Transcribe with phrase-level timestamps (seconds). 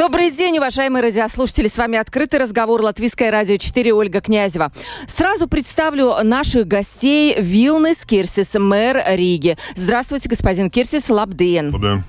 [0.00, 1.68] Добрый день, уважаемые радиослушатели.
[1.68, 4.72] С вами открытый разговор Латвийское радио 4 Ольга Князева.
[5.06, 9.58] Сразу представлю наших гостей Вилнес Кирсис, мэр Риги.
[9.76, 11.74] Здравствуйте, господин Кирсис, лабден.
[11.74, 12.04] Лабден.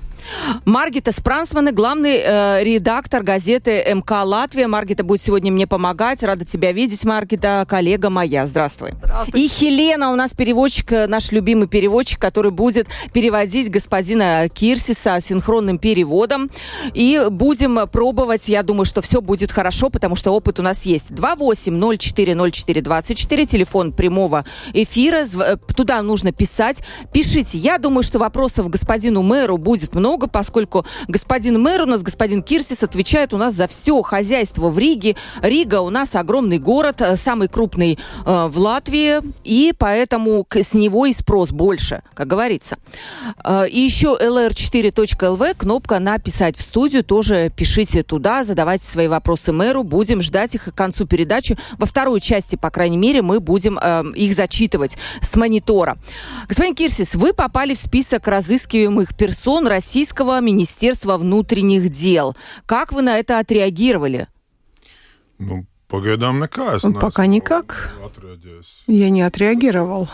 [0.64, 4.68] Маргита Спрансмана, главный э, редактор газеты МК «Латвия».
[4.68, 6.22] Маргита будет сегодня мне помогать.
[6.22, 8.46] Рада тебя видеть, Маргита, коллега моя.
[8.46, 8.92] Здравствуй.
[9.02, 9.44] Здравствуйте.
[9.44, 15.78] И Хелена у нас переводчик, э, наш любимый переводчик, который будет переводить господина Кирсиса синхронным
[15.78, 16.50] переводом.
[16.94, 21.10] И будем пробовать, я думаю, что все будет хорошо, потому что опыт у нас есть.
[21.10, 25.26] 28040424, телефон прямого эфира.
[25.40, 26.82] Э, Туда нужно писать.
[27.12, 27.58] Пишите.
[27.58, 32.82] Я думаю, что вопросов господину мэру будет много, поскольку господин мэр у нас, господин Кирсис,
[32.82, 35.16] отвечает у нас за все хозяйство в Риге.
[35.42, 41.06] Рига у нас огромный город, э, самый крупный э, в Латвии, и поэтому с него
[41.06, 42.78] и спрос больше, как говорится.
[43.44, 49.82] Э, и еще lr4.lv, кнопка «Написать в студию», тоже пишите туда, задавайте свои вопросы мэру,
[49.82, 51.58] будем ждать их к концу передачи.
[51.78, 55.98] Во второй части, по крайней мере, мы будем э, их зачитывать с монитора.
[56.48, 59.66] Господин Кирсис, вы попали в список разыскиваемых персон
[60.02, 62.36] Российского Министерства внутренних дел.
[62.66, 64.26] Как вы на это отреагировали?
[65.88, 66.74] Pagaidām nekā.
[66.74, 67.94] Es Un пока никак.
[68.88, 70.08] Я не отреагировал.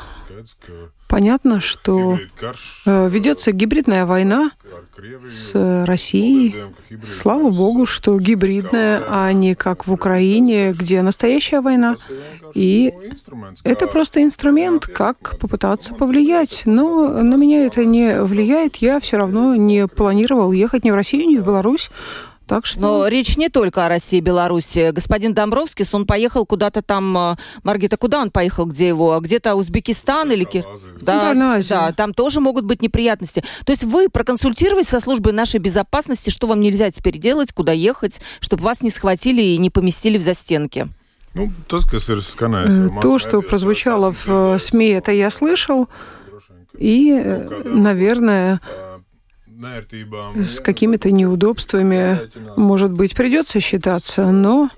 [1.09, 2.19] Понятно, что
[2.84, 4.51] э, ведется гибридная война
[5.31, 6.56] с Россией.
[7.03, 11.97] Слава богу, что гибридная, а не как в Украине, где настоящая война.
[12.55, 12.92] И
[13.64, 16.62] Это просто инструмент, как попытаться повлиять.
[16.67, 18.77] Но на меня это не влияет.
[18.77, 21.90] Я все равно не планировал ехать ни в Россию, ни в Беларусь.
[22.48, 22.81] Так что...
[22.81, 24.91] Но речь не только о России и Беларуси.
[24.91, 27.17] Господин Домбровский, он поехал куда-то там...
[27.17, 28.64] э, Маргита, куда он поехал?
[28.64, 29.20] Где его?
[29.20, 30.45] Где-то Узбекистан или...
[30.45, 30.64] Кир-.
[31.03, 33.45] Да, да, там тоже могут быть неприятности.
[33.67, 38.20] То есть вы проконсультировались со службой нашей безопасности, что вам нельзя теперь делать, куда ехать,
[38.41, 40.89] чтобы вас не схватили и не поместили в застенки?
[41.35, 45.89] Jau То, что прозвучало в э, СМИ, это я слышал.
[46.79, 48.61] И, э, наверное,
[50.36, 52.20] с какими-то неудобствами,
[52.57, 54.70] может быть, придется считаться, но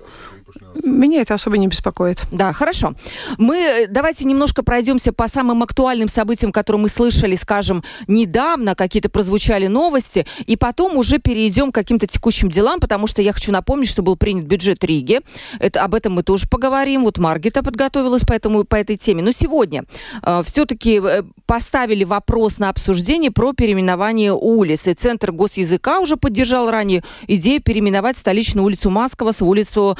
[0.75, 2.23] меня это особо не беспокоит.
[2.31, 2.93] Да, хорошо.
[3.37, 9.09] Мы э, давайте немножко пройдемся по самым актуальным событиям, которые мы слышали, скажем, недавно, какие-то
[9.09, 13.89] прозвучали новости, и потом уже перейдем к каким-то текущим делам, потому что я хочу напомнить,
[13.89, 15.21] что был принят бюджет Риги.
[15.59, 17.03] Это, об этом мы тоже поговорим.
[17.03, 19.23] Вот Маргита подготовилась по, этому, по этой теме.
[19.23, 19.83] Но сегодня
[20.23, 24.87] э, все-таки э, поставили вопрос на обсуждение про переименование улиц.
[24.87, 29.97] И Центр госязыка уже поддержал ранее идею переименовать столичную улицу Маскова в улицу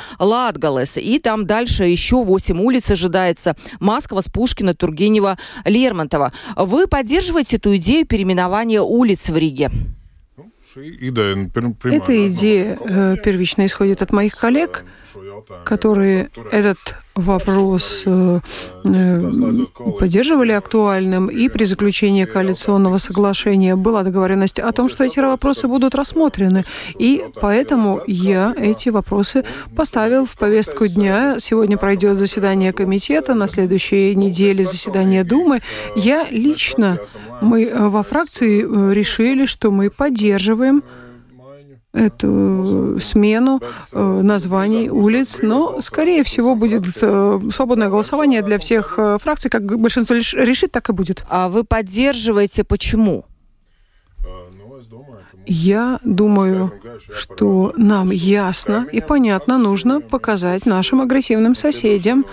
[0.61, 0.97] Ладгалес.
[0.97, 3.55] И там дальше еще 8 улиц ожидается.
[3.79, 6.31] Маскова, Пушкина, Тургенева, Лермонтова.
[6.55, 9.71] Вы поддерживаете эту идею переименования улиц в Риге?
[10.73, 14.85] Primāri Эта идея э, первично исходит от моих коллег,
[15.65, 16.77] которые этот
[17.15, 18.39] вопрос э,
[18.85, 19.31] э,
[19.99, 25.95] поддерживали актуальным, и при заключении коалиционного соглашения была договоренность о том, что эти вопросы будут
[25.95, 26.63] рассмотрены.
[26.99, 29.43] И поэтому я эти вопросы
[29.75, 31.35] поставил в повестку дня.
[31.39, 35.61] Сегодня пройдет заседание комитета, на следующей неделе заседание Думы.
[35.95, 36.97] Я лично,
[37.41, 38.61] мы э, во фракции
[38.93, 40.83] решили, что мы поддерживаем.
[41.93, 49.17] Эту смену э, названий улиц, но, скорее всего, будет э, свободное голосование для всех э,
[49.21, 49.51] фракций.
[49.51, 51.25] Как большинство решит, так и будет.
[51.29, 53.25] А вы поддерживаете почему?
[55.53, 56.71] Я думаю,
[57.13, 62.25] что нам ясно и понятно нужно показать нашим агрессивным соседям,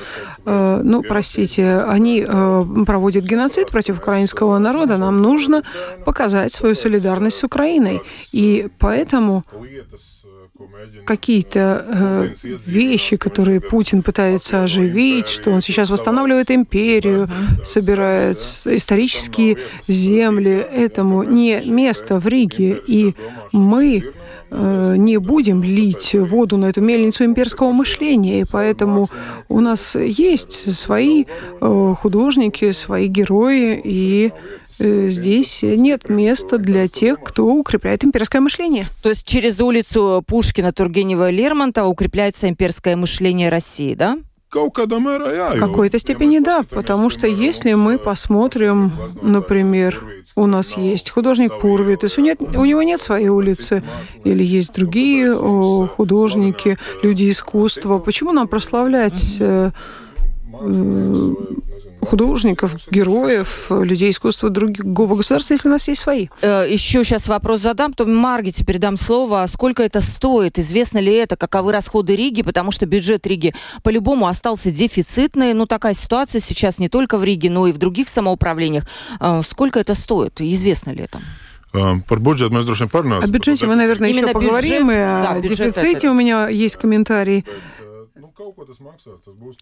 [0.46, 5.64] э, ну, простите, они э, проводят геноцид против украинского народа, нам нужно
[6.04, 8.02] показать свою солидарность с Украиной.
[8.30, 9.42] И поэтому
[11.04, 12.28] какие-то э,
[12.66, 17.28] вещи, которые Путин пытается оживить, что он сейчас восстанавливает империю,
[17.64, 22.80] собирает исторические земли, этому не место в Риге.
[22.86, 23.14] И
[23.52, 24.04] мы
[24.50, 29.08] э, не будем лить воду на эту мельницу имперского мышления, и поэтому
[29.48, 31.24] у нас есть свои
[31.60, 34.32] э, художники, свои герои, и
[34.78, 38.86] здесь нет места для тех, кто укрепляет имперское мышление.
[39.02, 44.18] То есть через улицу Пушкина, Тургенева, Лермонтова укрепляется имперское мышление России, да?
[44.50, 50.02] В какой-то степени да, потому что если мы посмотрим, например,
[50.36, 53.82] у нас есть художник Пурвитес, у, нет, у него нет своей улицы,
[54.24, 57.98] или есть другие о, художники, люди искусства.
[57.98, 59.70] Почему нам прославлять э,
[60.60, 61.34] э,
[62.08, 66.28] художников, героев, людей искусства другого государства, если у нас есть свои.
[66.42, 69.46] Э, еще сейчас вопрос задам, то Маргите передам слово.
[69.48, 70.58] Сколько это стоит?
[70.58, 71.36] Известно ли это?
[71.36, 72.42] Каковы расходы Риги?
[72.42, 75.54] Потому что бюджет Риги по-любому остался дефицитный.
[75.54, 78.84] Ну, такая ситуация сейчас не только в Риге, но и в других самоуправлениях.
[79.20, 80.40] Э, сколько это стоит?
[80.40, 81.20] Известно ли это?
[82.08, 84.88] Par budžetu mēs droši vien О бюджете мы, наверное, Именно еще поговорим.
[84.88, 86.10] Бюджет, и о да, дефиците это...
[86.10, 87.44] у меня есть комментарий.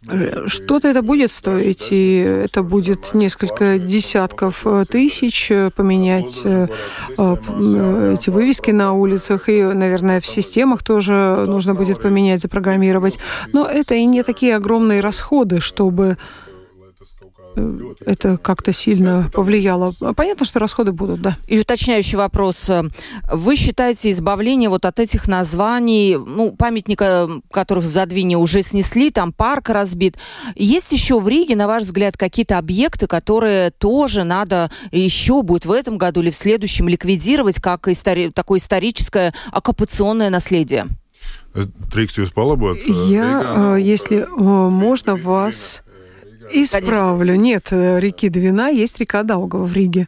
[0.08, 8.30] Э, что-то это будет стоить, и это будет несколько десятков э, тысяч э, поменять эти
[8.30, 13.18] вывески на улицах, и, наверное, в системах тоже нужно будет поменять, запрограммировать.
[13.52, 16.18] Но это и не такие огромные расходы, чтобы
[18.04, 19.92] это как-то сильно повлияло.
[20.16, 21.38] Понятно, что расходы будут, да.
[21.46, 22.70] И уточняющий вопрос.
[23.32, 29.32] Вы считаете избавление вот от этих названий, ну, памятника, который в Задвине уже снесли, там
[29.32, 30.16] парк разбит.
[30.54, 35.72] Есть еще в Риге, на ваш взгляд, какие-то объекты, которые тоже надо еще будет в
[35.72, 40.86] этом году или в следующем ликвидировать, как истори- такое историческое оккупационное наследие?
[43.08, 45.82] Я, э, если э, можно вас
[46.50, 47.34] Исправлю.
[47.36, 50.06] Нет, э, реки Двина есть река Даугава в Риге.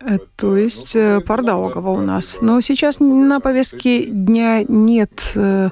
[0.00, 2.38] Э, то есть э, Пардаугова у нас.
[2.40, 5.70] Но сейчас на повестке дня нет э,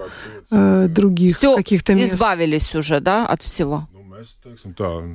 [0.88, 2.14] других каких-то мест.
[2.14, 3.88] избавились уже, да, от всего?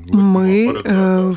[0.08, 1.34] Мы э,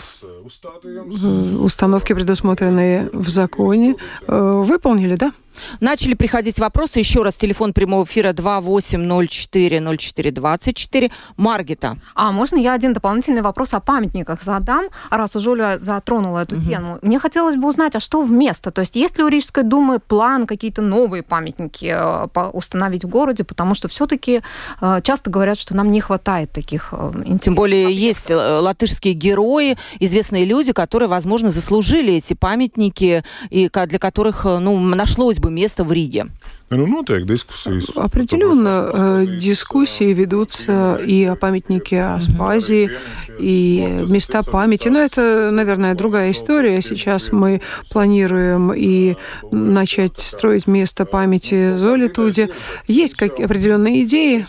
[1.59, 3.97] установки, предусмотренные в законе,
[4.27, 5.33] э, выполнили, да?
[5.81, 6.99] Начали приходить вопросы.
[6.99, 11.12] Еще раз, телефон прямого эфира 28040424.
[11.37, 11.99] Маргита.
[12.14, 16.64] А можно я один дополнительный вопрос о памятниках задам, раз уж Оля затронула эту угу.
[16.64, 16.99] тему?
[17.02, 18.70] Мне хотелось бы узнать, а что вместо?
[18.70, 23.44] То есть есть ли у Рижской думы план какие-то новые памятники э, установить в городе?
[23.44, 24.41] Потому что все-таки
[24.81, 28.06] э, часто говорят, что нам не хватает таких интересных Тем более памятников.
[28.06, 34.79] есть э, латышские герои, известные люди, которые, возможно, заслужили эти памятники, и для которых ну,
[34.79, 36.26] нашлось бы место в Риге?
[36.72, 37.90] Ну, diskusijas.
[37.96, 42.92] Определенно э, дискуссии ведутся и о памятнике Аспазии,
[43.40, 44.88] и места памяти.
[44.88, 46.81] Но это, наверное, другая история.
[46.81, 47.60] Сейчас мы
[47.90, 49.16] планируем и
[49.50, 52.50] начать строить место памяти Золитуде.
[52.87, 54.46] Есть как определенные идеи,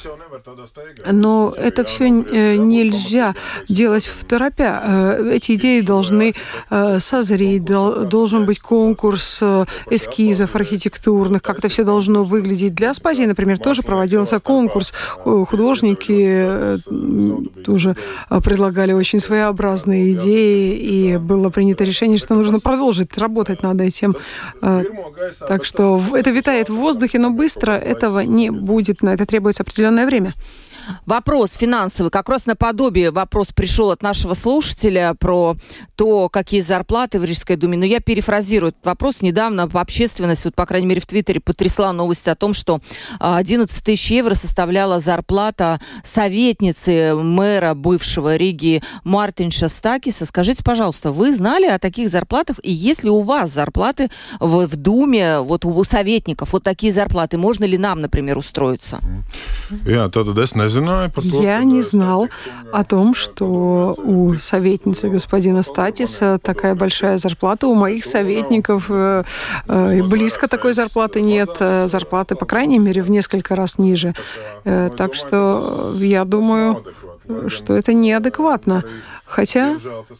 [1.12, 3.34] но это все э, нельзя
[3.68, 4.84] делать в торопя.
[4.86, 6.36] Э, эти идеи должны
[7.00, 9.42] созреть, должен быть конкурс
[9.90, 12.74] эскизов архитектурных, как это все должно выглядеть.
[12.74, 14.94] Для Аспазии, например, тоже проводился конкурс.
[15.24, 16.78] Художники э,
[17.64, 17.96] тоже
[18.30, 24.16] э, предлагали очень своеобразные идеи, и было принято решение, что нужно продолжить работать над этим.
[24.62, 24.84] Э,
[25.48, 29.04] так что это витает в воздухе, но быстро этого не будет.
[29.04, 30.34] На это требуется определенное время.
[31.06, 35.56] Вопрос финансовый, как раз наподобие вопрос пришел от нашего слушателя про
[35.96, 37.78] то, какие зарплаты в Рижской думе.
[37.78, 39.22] Но я перефразирую этот вопрос.
[39.22, 42.82] Недавно общественность, вот по крайней мере в Твиттере, потрясла новость о том, что
[43.20, 50.26] 11 а, тысяч евро составляла зарплата советницы мэра бывшего Риги Мартинша Стакиса.
[50.26, 52.58] Скажите, пожалуйста, вы знали о таких зарплатах?
[52.64, 57.38] И есть ли у вас зарплаты в, в Думе, вот у советников, вот такие зарплаты?
[57.38, 59.00] Можно ли нам, например, устроиться?
[59.86, 60.34] Я, тогда
[61.42, 62.30] я не знал
[62.72, 67.68] о том, что у советницы господина Статиса такая большая зарплата.
[67.68, 69.24] У моих советников э,
[69.68, 71.50] э, близко такой зарплаты нет.
[71.60, 74.14] Э, зарплаты, по крайней мере, в несколько раз ниже.
[74.64, 75.62] Так что
[75.98, 76.84] я думаю,
[77.48, 78.84] что это неадекватно.
[79.32, 79.78] Хотя,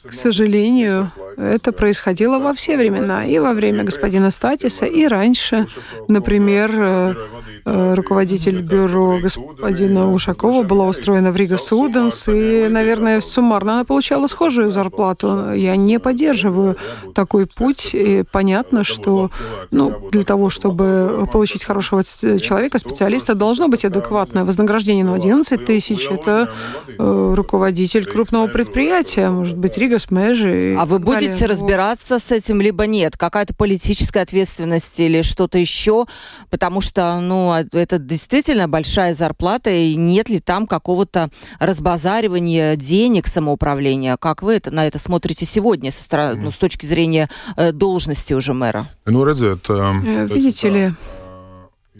[0.08, 5.68] к сожалению, это происходило во все времена, и во время господина Статиса, и раньше.
[6.08, 7.18] Например,
[7.64, 14.26] Э, руководитель бюро господина Ушакова была устроена в Рига Суденс, и, наверное, суммарно она получала
[14.28, 15.54] схожую зарплату.
[15.54, 16.78] Я не поддерживаю
[17.14, 19.30] такой путь, и понятно, что
[19.70, 25.06] ну, для того, чтобы получить хорошего человека, специалиста, должно быть адекватное вознаграждение.
[25.06, 26.50] Но 11 тысяч– это
[26.88, 30.76] э, руководитель крупного предприятия, может быть, Ригас Межи.
[30.78, 31.48] А вы будете далее.
[31.48, 33.18] разбираться с этим, либо нет?
[33.18, 36.06] Какая-то политическая ответственность или что-то еще?
[36.50, 41.30] Потому что, ну, а это действительно большая зарплата, и нет ли там какого-то
[41.60, 44.18] разбазаривания денег самоуправления?
[44.18, 48.34] Как вы это, на это смотрите сегодня со стороны, ну, с точки зрения э, должности
[48.34, 48.90] уже мэра?
[49.06, 50.94] Ну, это, э, Видите ли,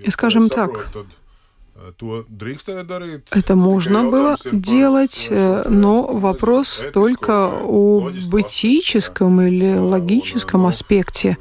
[0.10, 0.90] скажем так.
[3.32, 11.38] Это можно было делать, э, но вопрос только о этическом или логическом аспекте.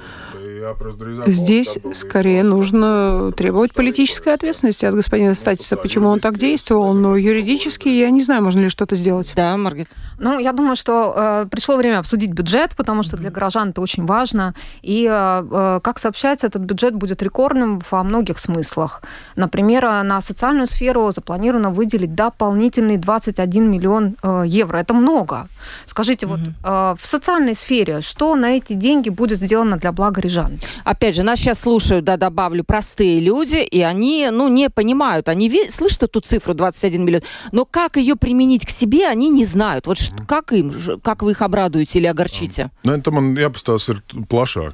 [1.27, 7.89] Здесь скорее нужно требовать политической ответственности от господина Статиса, почему он так действовал, но юридически
[7.89, 9.33] я не знаю, можно ли что-то сделать.
[9.37, 9.89] Да, Маргит.
[10.19, 14.05] Ну, я думаю, что э, пришло время обсудить бюджет, потому что для горожан это очень
[14.05, 14.55] важно.
[14.83, 19.03] И, э, э, как сообщается, этот бюджет будет рекордным во многих смыслах.
[19.37, 24.79] Например, э, на социальную сферу запланировано выделить дополнительные 21 миллион э, евро.
[24.79, 25.49] Это много.
[25.87, 26.31] Скажите, mm-hmm.
[26.31, 30.50] вот э, в социальной сфере что на эти деньги будет сделано для блага рижан?
[30.85, 35.29] Опять же, нас сейчас слушают, да, добавлю, простые люди, и они, ну, не понимают.
[35.29, 39.45] Они ви- слышат эту цифру 21 миллион, но как ее применить к себе, они не
[39.45, 39.87] знают.
[39.87, 42.71] Вот что, как им, как вы их обрадуете или огорчите?
[42.85, 44.73] Nē, tam man jāpastāsta ir plašāk.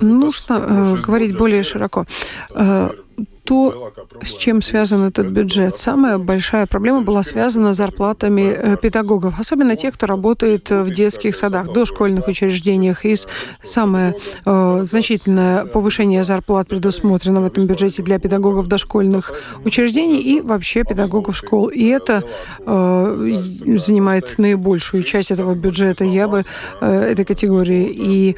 [0.00, 2.06] Нужно э, говорить более широко.
[3.44, 5.76] То, с чем связан этот бюджет.
[5.76, 11.36] Самая большая проблема была связана с зарплатами э, педагогов, особенно тех, кто работает в детских
[11.36, 13.04] садах, дошкольных учреждениях.
[13.04, 13.16] И
[13.62, 14.14] самое
[14.46, 19.32] э, значительное повышение зарплат предусмотрено в этом бюджете для педагогов дошкольных
[19.64, 21.68] учреждений и вообще педагогов школ.
[21.68, 22.24] И это
[22.60, 23.42] э,
[23.78, 26.44] занимает наибольшую часть этого бюджета, я бы,
[26.80, 27.88] э, этой категории.
[27.92, 28.36] И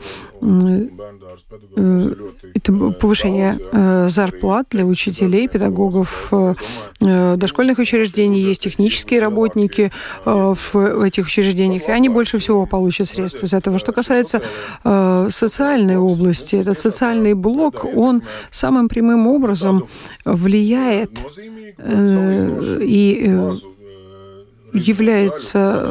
[2.55, 6.55] это повышение э, зарплат для учителей, педагогов э,
[7.01, 9.91] дошкольных учреждений, есть технические работники
[10.25, 13.79] в этих учреждениях, и они больше всего получат средств из этого.
[13.79, 14.41] Что касается
[15.29, 19.89] социальной области, этот социальный блок, он самым прямым образом
[20.25, 21.11] влияет
[22.81, 23.51] и
[24.77, 25.85] является,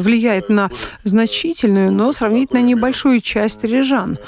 [0.00, 0.70] влияет на
[1.04, 4.18] значительную, но сравнительно небольшую часть рижан.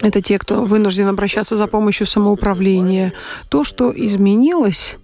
[0.00, 3.12] Это те, кто вынужден обращаться за помощью самоуправления.
[3.48, 4.96] То, что изменилось,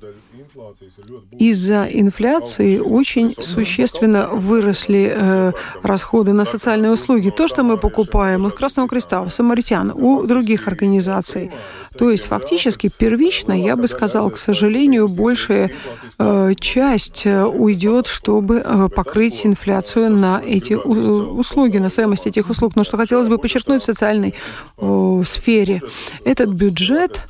[1.33, 7.31] из-за инфляции очень существенно выросли э, расходы на социальные услуги.
[7.31, 11.51] То, что мы покупаем у Красного Креста, у Самаритян, у других организаций.
[11.99, 15.71] То есть фактически первично, я бы сказал, к сожалению, большая
[16.19, 22.77] э, часть э, уйдет, чтобы э, покрыть инфляцию на эти услуги, на стоимость этих услуг.
[22.77, 24.35] Но что хотелось бы подчеркнуть в социальной
[24.79, 25.83] э, сфере,
[26.25, 27.29] этот бюджет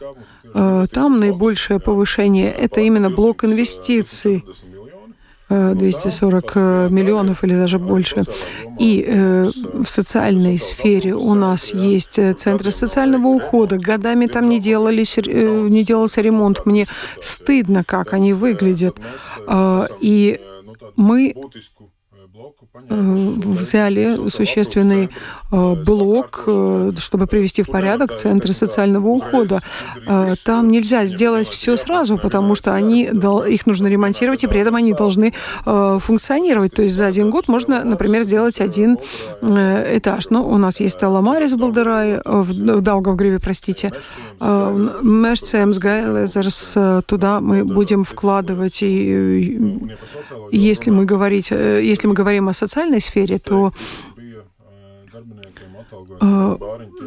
[0.91, 4.45] там наибольшее повышение– это именно блок инвестиций.
[5.49, 8.25] 240 э, миллионов или даже больше.
[8.81, 13.79] И э, в социальной сфере у нас есть центры социального ухода.
[13.79, 16.67] Годами там не, делались, э, не делался ремонт.
[16.67, 16.87] Мне
[17.21, 18.97] стыдно, как они выглядят.
[19.47, 20.41] Э, и
[20.97, 22.06] мы Э,
[22.89, 25.09] взяли существенный
[25.53, 29.61] э, блок, э, чтобы привести в порядок центры социального ухода.
[30.45, 34.93] Там нельзя сделать все сразу, потому что они, их нужно ремонтировать, и при этом они
[34.93, 35.33] должны
[35.65, 36.75] функционировать.
[36.75, 38.99] То есть за один год можно, например, сделать один
[39.43, 40.31] этаж.
[40.31, 43.93] Ну, у нас есть Таламарис в Балдерае, в Даугавгриве, простите.
[44.41, 49.79] Мэшцем Сгайлезерс, туда мы будем вкладывать, и
[50.53, 53.73] если мы говорить, если мы говорим о социальной сфере, то
[56.21, 56.57] э,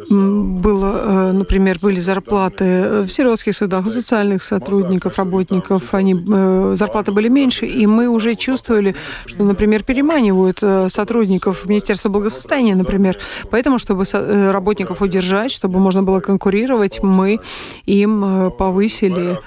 [0.10, 7.12] было, э, например, были зарплаты в сиротских судах, у социальных сотрудников, работников, они, э, зарплаты
[7.12, 13.18] были меньше, и мы уже чувствовали, что, например, переманивают сотрудников Министерства благосостояния, например.
[13.52, 14.04] Поэтому, чтобы
[14.52, 17.40] работников удержать, чтобы можно было конкурировать, мы
[17.86, 19.40] им повысили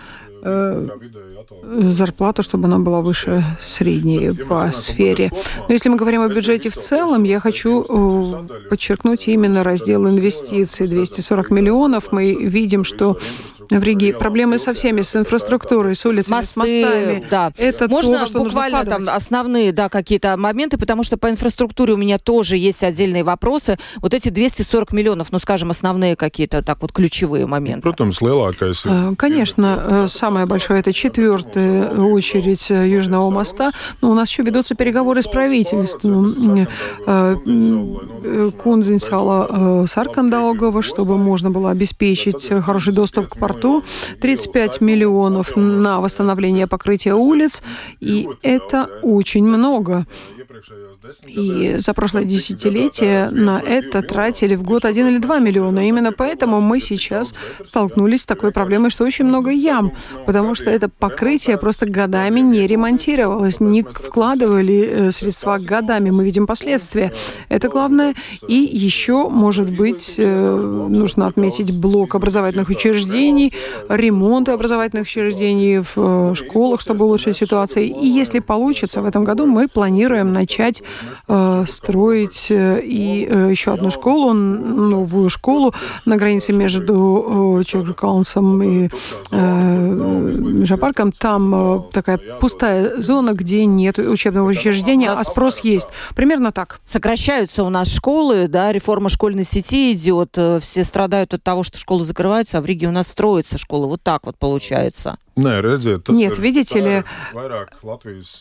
[0.43, 5.31] зарплату, чтобы она была выше средней по сфере.
[5.69, 10.87] Но если мы говорим о бюджете в целом, я хочу э, подчеркнуть именно раздел инвестиций.
[10.87, 12.13] 240 миллионов.
[12.13, 13.19] Мы видим, что
[13.79, 17.25] в Риге проблемы со всеми, с инфраструктурой, с улицами, Мосты, с мостами.
[17.31, 17.53] Да.
[17.57, 21.97] Это Можно то, что буквально там основные да, какие-то моменты, потому что по инфраструктуре у
[21.97, 23.79] меня тоже есть отдельные вопросы.
[23.97, 27.89] Вот эти 240 миллионов, ну, скажем, основные какие-то так вот ключевые моменты.
[27.89, 29.17] Protams, lielākais ir...
[29.17, 33.71] Конечно, э, самое большое это четвертая очередь э, Южного моста.
[34.01, 36.67] Но у нас еще ведутся переговоры с правительством.
[37.07, 37.37] Э,
[38.62, 43.85] Кунзинсала Саркандаугова, чтобы можно было обеспечить хороший доступ к порту,
[44.23, 47.62] 35 миллионов на восстановление покрытия улиц,
[48.01, 50.07] и это очень много.
[51.26, 55.88] И за прошлое десятилетие на это тратили в год один или два миллиона.
[55.88, 59.92] Именно поэтому мы сейчас столкнулись с такой проблемой, что очень много ям,
[60.26, 66.11] потому что это покрытие просто годами не ремонтировалось, не вкладывали э, средства годами.
[66.11, 67.12] Мы видим последствия.
[67.49, 68.14] Это главное.
[68.47, 70.56] И еще, может быть, э,
[70.88, 73.52] нужно отметить блок образовательных учреждений,
[73.88, 77.87] ремонты образовательных учреждений в э, школах, чтобы улучшить ситуацию.
[77.87, 80.82] И если получится, в этом году мы планируем начать
[81.67, 88.89] строить э, и э, еще одну школу, новую школу на границе между э, Чекркалансом и
[89.31, 91.13] э, Жапарком.
[91.13, 95.89] Там э, такая пустая зона, где нет учебного учреждения, а спрос есть.
[96.15, 96.81] Примерно так.
[96.85, 101.79] Сокращаются у нас школы, да, реформа школьной сети идет, э, все страдают от того, что
[101.79, 103.87] школы закрываются, а в Риге у нас строится школа.
[103.87, 105.19] Вот так вот получается.
[106.12, 107.05] Нет, видите ли,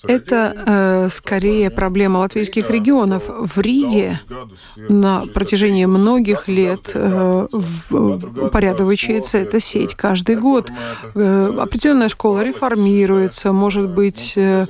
[0.03, 3.24] это э, скорее проблема латвийских регионов.
[3.27, 4.19] В Риге
[4.75, 7.48] на протяжении многих лет э,
[7.89, 10.69] упорядочивается эта сеть каждый год.
[11.15, 14.67] Э, определенная школа реформируется, может быть, э,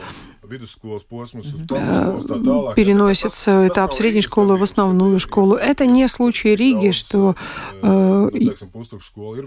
[2.75, 5.55] переносится этап средней школы в основную школу.
[5.55, 7.35] Это не случай Риги, что
[7.81, 8.29] э,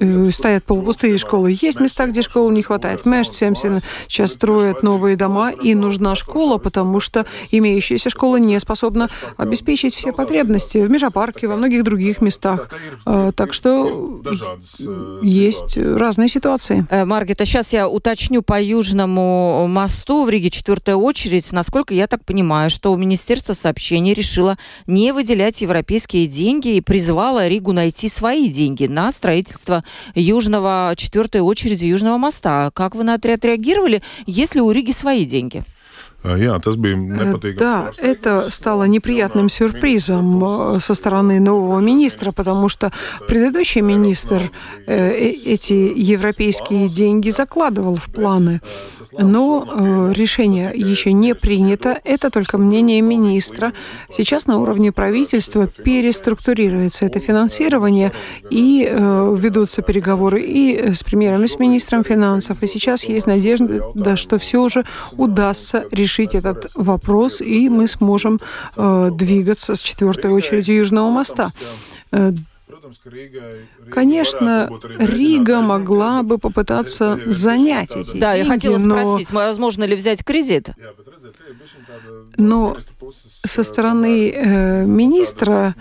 [0.00, 1.56] э, стоят полупустые школы.
[1.60, 3.04] Есть места, где школы не хватает.
[3.04, 9.94] Мэш сейчас строят новые дома, и нужна школа, потому что имеющаяся школа не способна обеспечить
[9.94, 12.70] все потребности в Межапарке, во многих других местах.
[13.06, 14.22] Э, так что
[15.22, 16.86] есть разные ситуации.
[17.04, 22.24] Маргита, сейчас я уточню по Южному мосту в Риге 4 первая очередь, насколько я так
[22.24, 28.86] понимаю, что Министерство сообщений решило не выделять европейские деньги и призвало Ригу найти свои деньги
[28.86, 29.82] на строительство
[30.14, 32.70] южного, четвертой очереди Южного моста.
[32.72, 35.64] Как вы на это отреагировали, если у Риги свои деньги?
[36.24, 37.58] Jā, tas bija nepatīkami.
[37.60, 40.44] Да, это стало неприятным сюрпризом
[40.76, 42.92] э, со стороны нового министра, потому что
[43.28, 44.50] предыдущий министр
[44.86, 48.62] э, эти европейские деньги закладывал в планы.
[49.12, 52.00] Но э, решение еще не принято.
[52.04, 53.74] Это только мнение министра.
[54.10, 58.12] Сейчас на уровне правительства переструктурируется это финансирование
[58.48, 62.62] и э, ведутся переговоры и с премьером, и с министром финансов.
[62.62, 64.86] И сейчас есть надежда, да, что все уже
[65.18, 68.40] удастся решить этот вопрос, и мы сможем
[68.76, 71.52] э, двигаться с четвертой очередью Южного моста.
[72.12, 72.32] Э,
[73.90, 78.96] Конечно, Рига могла бы попытаться занять эти Да, деньги, я хотела но...
[78.96, 80.70] спросить, возможно ли взять кредит?
[82.36, 82.76] Но
[83.44, 85.74] со стороны э, министра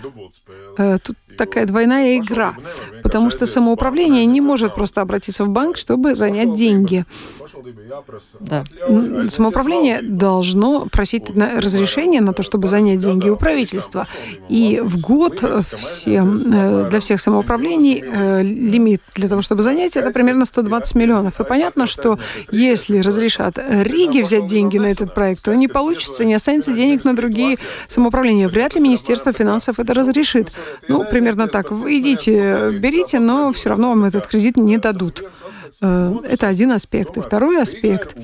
[0.78, 2.54] э, тут такая двойная игра,
[3.02, 7.04] потому что самоуправление не может просто обратиться в банк, чтобы занять деньги.
[8.40, 8.64] Да.
[9.28, 14.06] Самоуправление должно просить разрешение на то, чтобы занять деньги у правительства.
[14.48, 15.44] И в год
[15.76, 21.40] всем, э, для всех самоуправлений э, лимит для того, чтобы занять, это примерно 120 миллионов.
[21.40, 22.18] И понятно, что
[22.50, 27.14] если разрешат Риге взять деньги на этот проект, то не получится, не останется денег на
[27.14, 28.48] другие самоуправления.
[28.48, 30.52] Вряд ли Министерство финансов это разрешит.
[30.88, 31.70] Ну, примерно так.
[31.70, 35.24] Вы идите, берите, но все равно вам этот кредит не дадут.
[35.80, 37.16] Э, это один аспект.
[37.16, 38.16] И второй аспект.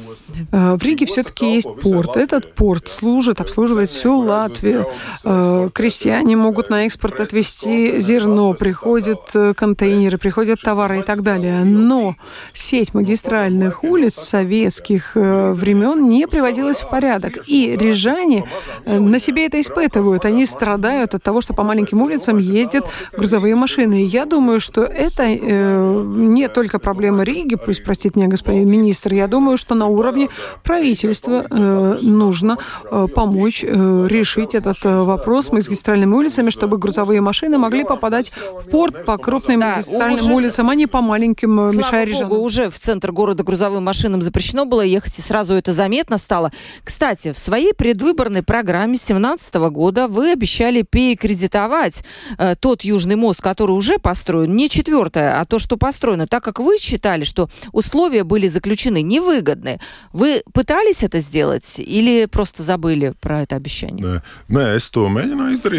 [0.52, 2.16] Э, в Риге все-таки есть порт.
[2.16, 4.86] Этот порт служит, обслуживает всю Латвию.
[5.24, 9.20] Э, крестьяне могут на экспорт отвезти зерно, приходят
[9.56, 11.64] контейнеры, приходят товары и так далее.
[11.64, 12.16] Но
[12.54, 17.38] сеть магистральных улиц советских времен не приводилась в порядок.
[17.46, 18.44] И рижане
[18.86, 20.24] на себе это испытывают.
[20.24, 24.02] Они страдают от того, что по маленьким улицам ездят грузовые машины.
[24.02, 29.14] И я думаю, что это не только проблема Риги, Риге, пусть простит меня господин министр,
[29.14, 30.28] я думаю, что на уровне
[30.62, 35.46] правительства э, нужно э, помочь э, решить этот э, вопрос.
[35.46, 38.30] С магистральными улицами, чтобы грузовые машины могли попадать
[38.62, 40.34] в порт по крупным да, магистральным уже...
[40.34, 44.66] улицам, а не по маленьким, э, мешая Богу, уже в центр города грузовым машинам запрещено
[44.66, 46.52] было ехать, и сразу это заметно стало.
[46.84, 52.04] Кстати, в своей предвыборной программе 2017 года вы обещали перекредитовать
[52.38, 56.58] э, тот Южный мост, который уже построен, не четвертое, а то, что построено, так как
[56.58, 59.80] вы считали, что условия были заключены невыгодные.
[60.12, 64.04] Вы пытались это сделать или просто забыли про это обещание?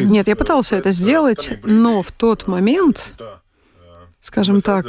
[0.06, 3.14] Нет, я пытался это сделать, но в тот момент
[4.22, 4.86] скажем так,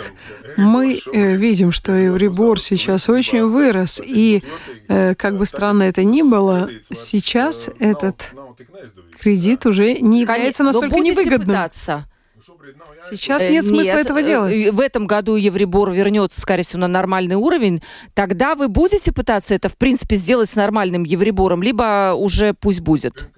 [0.56, 4.42] мы э, видим, что Евребор сейчас очень вырос, и
[4.88, 8.34] э, как бы странно это ни было, сейчас этот
[9.18, 11.46] кредит уже не является настолько невыгодным.
[11.46, 12.06] Пытаться.
[13.10, 14.72] Сейчас Э, нет смысла нет, этого э, делать.
[14.72, 17.82] В этом году Евробор вернется, скорее всего, на нормальный уровень.
[18.14, 23.28] Тогда вы будете пытаться это, в принципе, сделать с нормальным Евробором, либо уже пусть будет?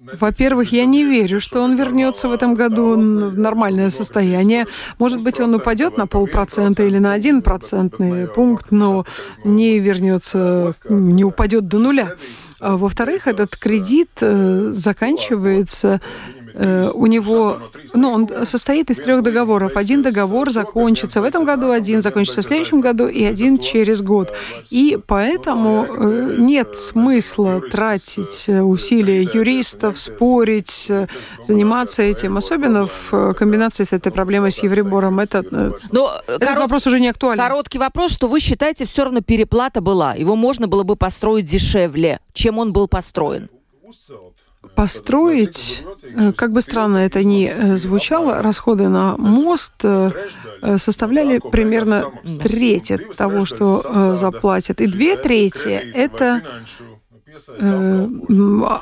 [0.00, 4.66] Во-первых, я не верю, что он вернется в этом году в нормальное состояние.
[4.98, 9.04] Может быть, он упадет на полпроцента или на один процентный пункт, но
[9.44, 12.14] не вернется, не упадет до нуля.
[12.62, 16.00] А Во-вторых, этот кредит э, заканчивается
[16.36, 17.58] э, у него,
[17.94, 19.76] ну, он состоит из трех договоров.
[19.76, 24.32] Один договор закончится в этом году, один закончится в следующем году и один через год.
[24.70, 31.06] И поэтому э, нет смысла тратить э, усилия юристов, спорить, э,
[31.42, 35.20] заниматься этим, особенно в э, комбинации с этой проблемой с Евробором.
[35.20, 37.38] Это, э, Но э, этот корот- вопрос уже не актуален.
[37.38, 40.14] Короткий вопрос, что вы считаете, все равно переплата была.
[40.14, 43.48] Его можно было бы построить дешевле, чем он был построен.
[44.74, 50.10] Построить, э, как бы странно это ни э, звучало, расходы на мост э,
[50.76, 52.04] составляли примерно
[52.40, 54.80] треть от того, что заплатят.
[54.80, 56.42] И две трети– это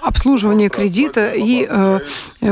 [0.02, 1.66] обслуживание кредита и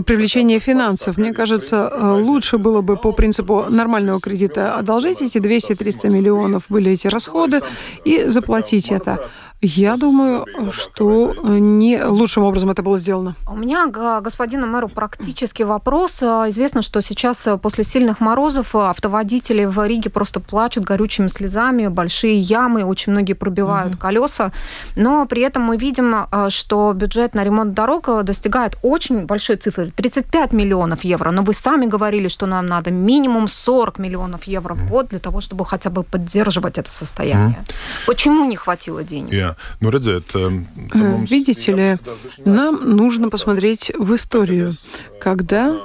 [0.02, 1.18] привлечение финансов.
[1.18, 7.08] Мне кажется, лучше было бы по принципу нормального кредита одолжить эти 200-300 миллионов, были эти
[7.08, 7.60] расходы,
[8.04, 9.28] и заплатить это.
[9.60, 13.34] Я думаю, что не лучшим образом это было сделано.
[13.50, 16.22] У меня к господину мэру практический вопрос.
[16.22, 21.26] А, Известно, что сейчас э, после сильных морозов э, автоводители в Риге просто плачут горючими
[21.26, 24.52] слезами, большие ямы, очень многие пробивают колеса.
[24.94, 29.90] Но при этом мы видим, э, что бюджет на ремонт дорог достигает очень большой цифры
[29.90, 31.32] 35 миллионов евро.
[31.32, 35.40] Но вы сами говорили, что нам надо минимум 40 миллионов евро в год для того,
[35.40, 37.64] чтобы хотя бы поддерживать это состояние.
[38.06, 39.47] Почему не хватило денег?
[39.80, 41.98] Redziet, um, Э, mums Видите ли,
[42.44, 44.72] нам нужно посмотреть в историю.
[45.20, 45.76] Когда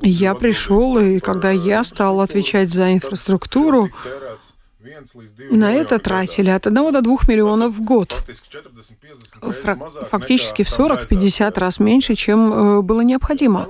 [0.00, 3.90] я пришел и когда я стал отвечать за инфраструктуру,
[5.50, 8.24] на это тратили от 1 до 2 миллионов в год.
[10.10, 13.68] Фактически в 40-50 раз меньше, чем э, было необходимо.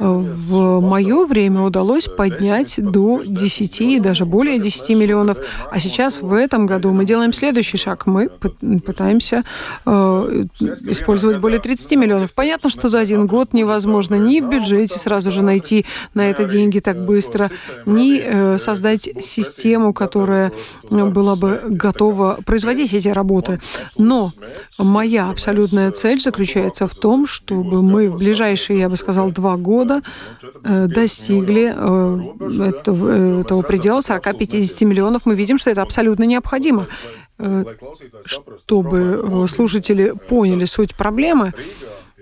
[0.00, 5.36] В мое время удалось поднять до 10 и даже более 10 миллионов.
[5.70, 8.06] А сейчас в этом году мы делаем следующий шаг.
[8.06, 9.42] Мы пы- пытаемся
[9.84, 10.44] э,
[10.86, 12.32] использовать более 30 миллионов.
[12.32, 15.84] Понятно, что за один год невозможно ни в бюджете сразу же найти
[16.14, 17.50] на это деньги так быстро,
[17.84, 20.52] ни э, создать систему, которая
[20.88, 23.60] была бы готова производить эти работы.
[23.98, 24.32] Но
[24.78, 29.89] моя абсолютная цель заключается в том, чтобы мы в ближайшие, я бы сказал, два года
[30.64, 35.22] э, достигли э, этого, э, этого предела 40-50 миллионов.
[35.26, 36.86] Мы видим, что это абсолютно необходимо.
[37.38, 37.64] Э,
[38.66, 41.52] Чтобы э, слушатели поняли суть проблемы,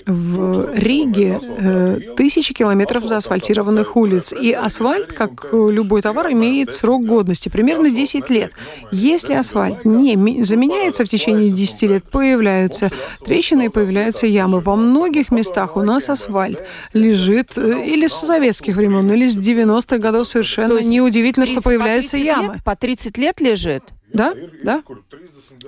[0.07, 4.33] в Риге э, тысячи километров заасфальтированных улиц.
[4.33, 8.53] И асфальт, как любой товар, имеет срок годности, примерно 10 лет.
[8.91, 12.91] Если асфальт не заменяется в течение 10 лет, появляются
[13.25, 14.61] трещины и появляются ямы.
[14.61, 19.99] Во многих местах у нас асфальт лежит э, или с советских времен, или с 90-х
[19.99, 22.55] годов совершенно неудивительно, что 30 по появляются 30 ямы.
[22.55, 23.83] лет- по 30 лет лежит?
[24.13, 24.83] Да, да.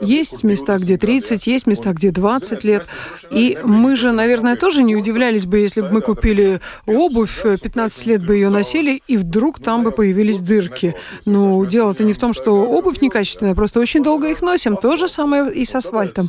[0.00, 2.86] Есть места, где 30, есть места, где 20 лет.
[3.30, 8.06] И мы же, наверное, тоже не удивлялись бы, если бы мы купили обувь, э, 15
[8.06, 10.94] лет бы ее носили, и вдруг там бы появились дырки.
[11.26, 14.76] Но дело-то не в том, что обувь некачественная, просто очень долго их носим.
[14.76, 16.28] То же самое и с асфальтом.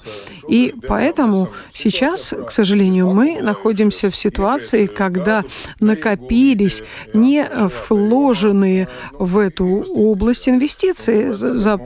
[0.49, 5.45] И поэтому сейчас, к сожалению, мы находимся в ситуации, когда
[5.79, 7.47] накопились не
[7.89, 11.31] вложенные в эту область инвестиции.
[11.31, 11.79] За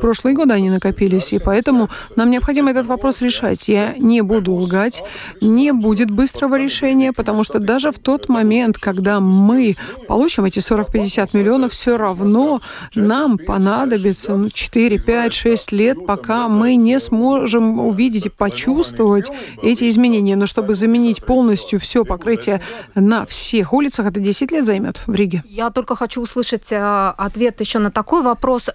[0.00, 3.68] прошлые годы они накопились, и поэтому нам необходимо этот вопрос решать.
[3.68, 5.02] Я не буду лгать,
[5.40, 9.76] не будет быстрого решения, потому что даже в тот момент, когда мы
[10.08, 12.60] получим эти 40-50 миллионов, все равно
[12.94, 19.30] нам понадобится ну, 4, 5, 6 лет, пока мы не сможем увидеть и почувствовать
[19.62, 20.36] эти изменения.
[20.36, 22.60] Но чтобы заменить полностью все покрытие
[22.94, 25.42] на всех улицах, это 10 лет займет в Риге.
[25.46, 28.70] Я только хочу услышать э, ответ еще на такой вопрос.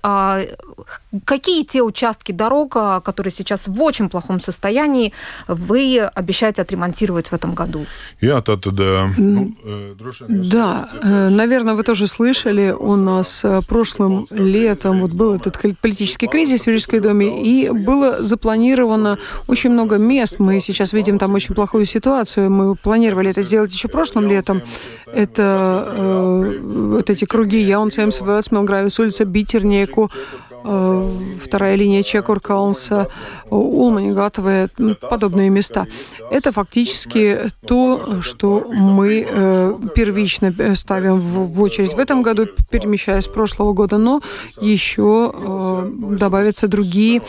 [1.25, 5.13] Какие те участки дорог, которые сейчас в очень плохом состоянии,
[5.47, 7.85] вы обещаете отремонтировать в этом году?
[9.95, 15.01] Droši vien jūs Да, zināt, э, наверное, вы тоже слышали, у нас э, прошлым летом
[15.01, 19.17] вот был этот политический кризис в Рижской доме, и было запланировано
[19.47, 20.39] очень много мест.
[20.39, 22.51] Мы сейчас видим там очень плохую ситуацию.
[22.51, 24.61] Мы планировали это сделать еще прошлым летом.
[25.05, 30.11] Это э, вот эти круги Яунцемс, Велс, Мелгравис, улица Битернеку,
[31.41, 33.07] вторая линия Чекуркалнса,
[33.49, 34.69] Улмани, Гатовые,
[35.09, 35.85] подобные места.
[36.31, 39.27] Это фактически то, что мы
[39.95, 44.21] первично ставим в очередь в этом году, перемещаясь с прошлого года, но
[44.59, 45.33] еще
[46.09, 47.21] добавятся другие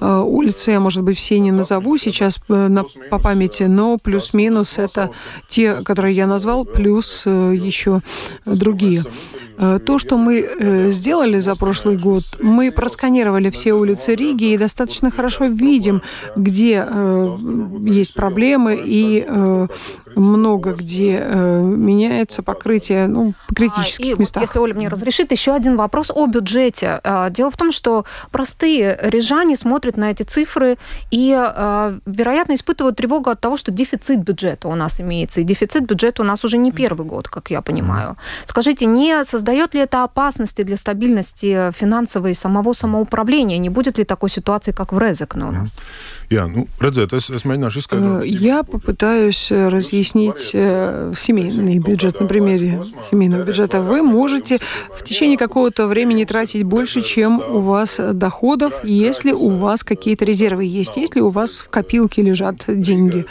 [0.00, 5.10] улицы, я, может быть, все не назову сейчас по памяти, но плюс-минус это
[5.48, 8.02] те, которые я назвал, плюс еще
[8.44, 9.02] другие.
[9.62, 14.58] Э, то, что мы э, сделали за прошлый год, мы просканировали все улицы Риги и
[14.58, 16.02] достаточно хорошо видим,
[16.34, 17.36] где э,
[17.86, 19.24] есть проблемы и
[20.16, 24.42] много где меняется покрытие ну, в критических а, и местах.
[24.42, 27.00] Если Оля мне разрешит, еще один вопрос о бюджете.
[27.30, 30.78] Дело в том, что простые рижане смотрят на эти цифры
[31.10, 31.30] и,
[32.06, 35.40] вероятно, испытывают тревогу от того, что дефицит бюджета у нас имеется.
[35.40, 38.16] И дефицит бюджета у нас уже не первый год, как я понимаю.
[38.44, 43.58] Скажите, не создает ли это опасности для стабильности финансовой самого самоуправления?
[43.58, 45.78] Не будет ли такой ситуации, как в Резекне у нас?
[46.32, 48.24] Jā, nu, redziet, es, es mēģināšu izskaidrot.
[48.24, 53.82] Я попытаюсь разъяснить э, семейный бюджет на примере семейного бюджета.
[53.82, 54.58] Вы можете
[54.92, 60.64] в течение какого-то времени тратить больше, чем у вас доходов, если у вас какие-то резервы
[60.64, 63.26] есть, если у вас в копилке лежат деньги.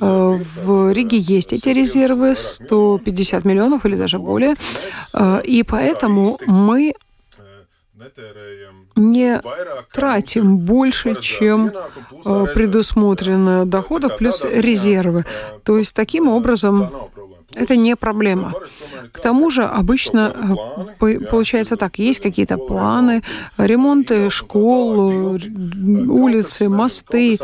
[0.00, 4.54] Э, в Риге есть эти резервы, 150 миллионов или даже более.
[5.12, 6.94] Э, и поэтому мы
[8.98, 9.40] не
[9.92, 11.72] тратим больше, чем
[12.24, 15.24] э, предусмотрено доходов плюс резервы.
[15.64, 16.90] То есть таким образом
[17.54, 18.52] это не проблема.
[19.12, 20.56] К тому же обычно
[21.30, 23.22] получается так, есть какие-то планы,
[23.56, 25.38] ремонты школ,
[26.08, 27.38] улицы, мосты,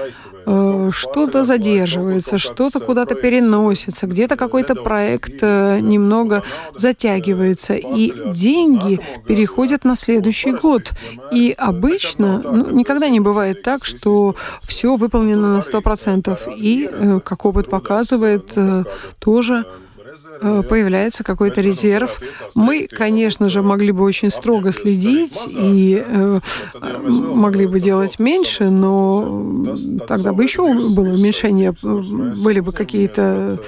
[0.47, 6.43] Э, что-то задерживается, что-то куда-то переносится, где-то какой-то проект э, немного
[6.75, 10.93] затягивается, и деньги переходят на следующий год.
[11.33, 16.39] И обычно ну, никогда не бывает так, что все выполнено на 100%.
[16.57, 18.53] И, э, как опыт показывает,
[19.19, 19.79] тоже Э,
[20.41, 22.21] появляется какой-то резерв.
[22.55, 26.41] Мы, конечно же, могли бы очень строго следить и э,
[26.81, 29.67] могли бы делать меньше, но
[30.07, 33.59] тогда бы еще было уменьшение, были бы какие-то...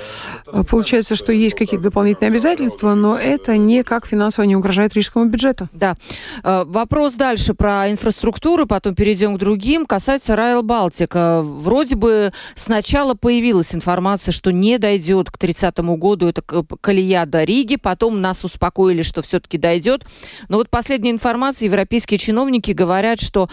[0.70, 5.68] Получается, что есть какие-то дополнительные обязательства, но это никак финансово не угрожает рижскому бюджету.
[5.72, 5.96] Да.
[6.44, 9.87] Э, вопрос дальше про инфраструктуру, потом перейдем к другим.
[9.87, 11.42] Касается Райл Балтика.
[11.42, 17.77] Вроде бы сначала появилась информация, что не дойдет к 30 году это колея до Риги,
[17.77, 20.07] потом нас успокоили, что все-таки дойдет.
[20.49, 23.49] Но вот последняя информация, европейские чиновники говорят, что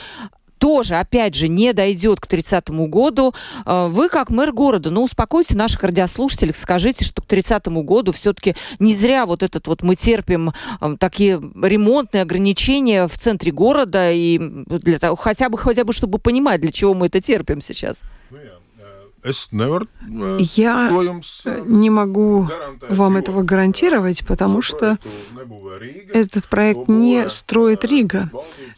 [0.64, 3.34] тоже, опять же, не дойдет к 30 году.
[3.66, 8.56] Э, вы, как мэр города, ну, успокойте наших радиослушателей, скажите, что к 30 году все-таки
[8.80, 14.38] не зря вот этот вот мы терпим э, такие ремонтные ограничения в центре города, и
[14.40, 18.00] для того, хотя бы, хотя бы, чтобы понимать, для чего мы это терпим сейчас.
[18.32, 18.38] Ну,
[20.40, 20.92] я
[21.66, 22.48] не могу
[22.90, 24.98] вам этого гарантировать, потому что
[26.12, 28.30] этот проект не строит Рига.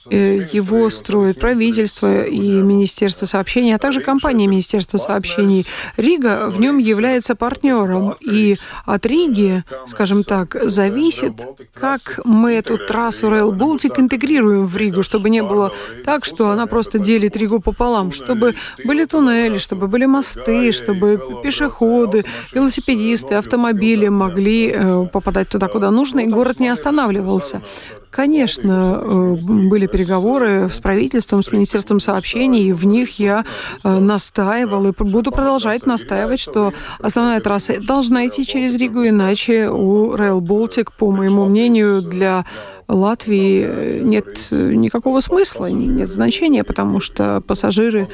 [0.10, 5.66] Э, его строит правительство и Министерство сообщений, а также компания Министерства сообщений.
[5.98, 11.34] Рига в нем является партнером, и от Риги, скажем так, зависит,
[11.74, 15.72] как мы эту трассу Rail Baltic интегрируем в Ригу, чтобы не было
[16.04, 20.35] так, что она просто делит Ригу пополам, чтобы были туннели, чтобы были мосты,
[20.71, 27.62] чтобы пешеходы, велосипедисты, автомобили могли э, попадать туда, куда нужно, и город не останавливался.
[28.10, 33.43] Конечно, э, были переговоры с правительством, с Министерством сообщений, и в них я
[33.84, 40.15] э, настаивал и буду продолжать настаивать, что основная трасса должна идти через Ригу, иначе у
[40.15, 42.45] Rail Baltic, по моему мнению, для
[42.88, 48.08] Латвии нет никакого смысла, нет значения, потому что пассажиры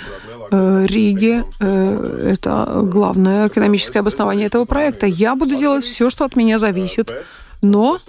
[0.51, 5.05] Риги– это главное экономическое обоснование этого проекта.
[5.05, 7.13] Я буду делать все, что от меня зависит,
[7.61, 7.99] но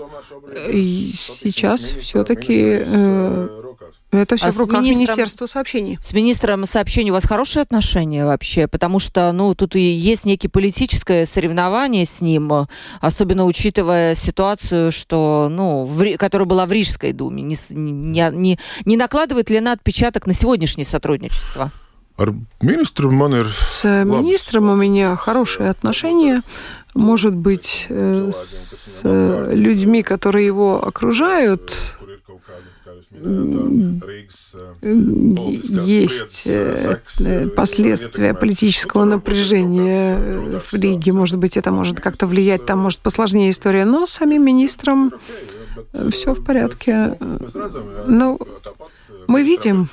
[0.69, 3.49] сейчас все-таки э,
[4.11, 5.99] это все а в руках Министерства сообщений.
[6.03, 8.67] С министром сообщений у вас хорошие отношения вообще?
[8.67, 12.67] Потому что, ну, тут и есть некие политическое соревнование с ним,
[13.01, 17.43] особенно учитывая ситуацию, что, ну, в, которая была в Рижской думе.
[17.43, 21.73] Не, не, не, не накладывает ли она отпечаток на сегодняшнее сотрудничество?
[23.49, 26.43] С министром у меня хорошие отношения
[26.95, 31.97] может быть, э, с людьми, которые его окружают,
[35.85, 41.13] есть э, последствия политического напряжения в Риге.
[41.13, 43.85] Может быть, это может как-то влиять, там может посложнее история.
[43.85, 45.13] Но самим министром
[46.11, 47.17] все в порядке.
[48.07, 48.39] Ну,
[49.29, 49.89] мы видим,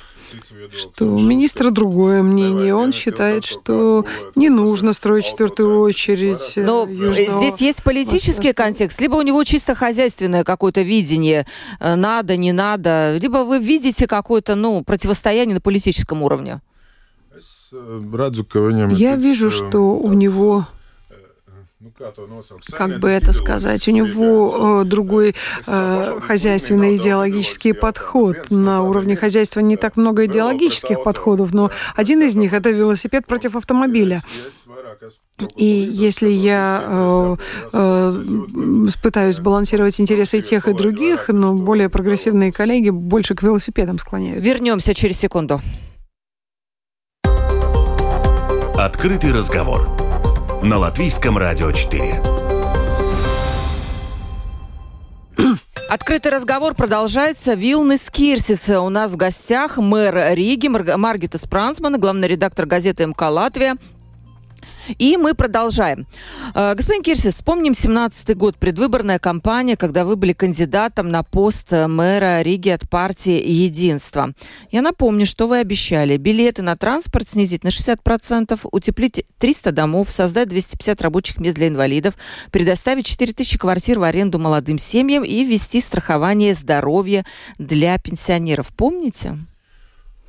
[0.76, 2.74] что у министра другое мнение.
[2.74, 6.52] Он считает, что не нужно строить четвертую очередь.
[6.56, 7.40] Э, Но южного...
[7.40, 11.46] здесь есть политический контекст, либо у него чисто хозяйственное какое-то видение,
[11.78, 16.60] э, надо, не надо, либо вы видите какое-то ну, противостояние на политическом уровне.
[17.72, 20.66] Я вижу, что у него
[22.72, 25.34] как бы это сказать, у него э, другой
[25.66, 28.36] э, хозяйственный идеологический подход.
[28.50, 33.56] На уровне хозяйства не так много идеологических подходов, но один из них это велосипед против
[33.56, 34.22] автомобиля.
[35.56, 37.36] И если я э,
[37.72, 38.22] э,
[39.02, 44.44] пытаюсь балансировать интересы тех и других, но более прогрессивные коллеги больше к велосипедам склоняют.
[44.44, 45.62] Вернемся через секунду.
[48.76, 50.09] Открытый разговор
[50.62, 52.22] на Латвийском радио 4.
[55.88, 57.54] Открытый разговор продолжается.
[57.54, 63.76] Вилнес Кирсис у нас в гостях, мэр Риги Маргита Спрансман, главный редактор газеты МК «Латвия»,
[64.98, 66.06] и мы продолжаем.
[66.54, 72.42] Э, господин Кирсис, вспомним 17 год, предвыборная кампания, когда вы были кандидатом на пост мэра
[72.42, 74.32] Риги от партии «Единство».
[74.70, 80.48] Я напомню, что вы обещали билеты на транспорт снизить на 60%, утеплить 300 домов, создать
[80.48, 82.14] 250 рабочих мест для инвалидов,
[82.50, 87.24] предоставить 4000 квартир в аренду молодым семьям и ввести страхование здоровья
[87.58, 88.68] для пенсионеров.
[88.76, 89.38] Помните?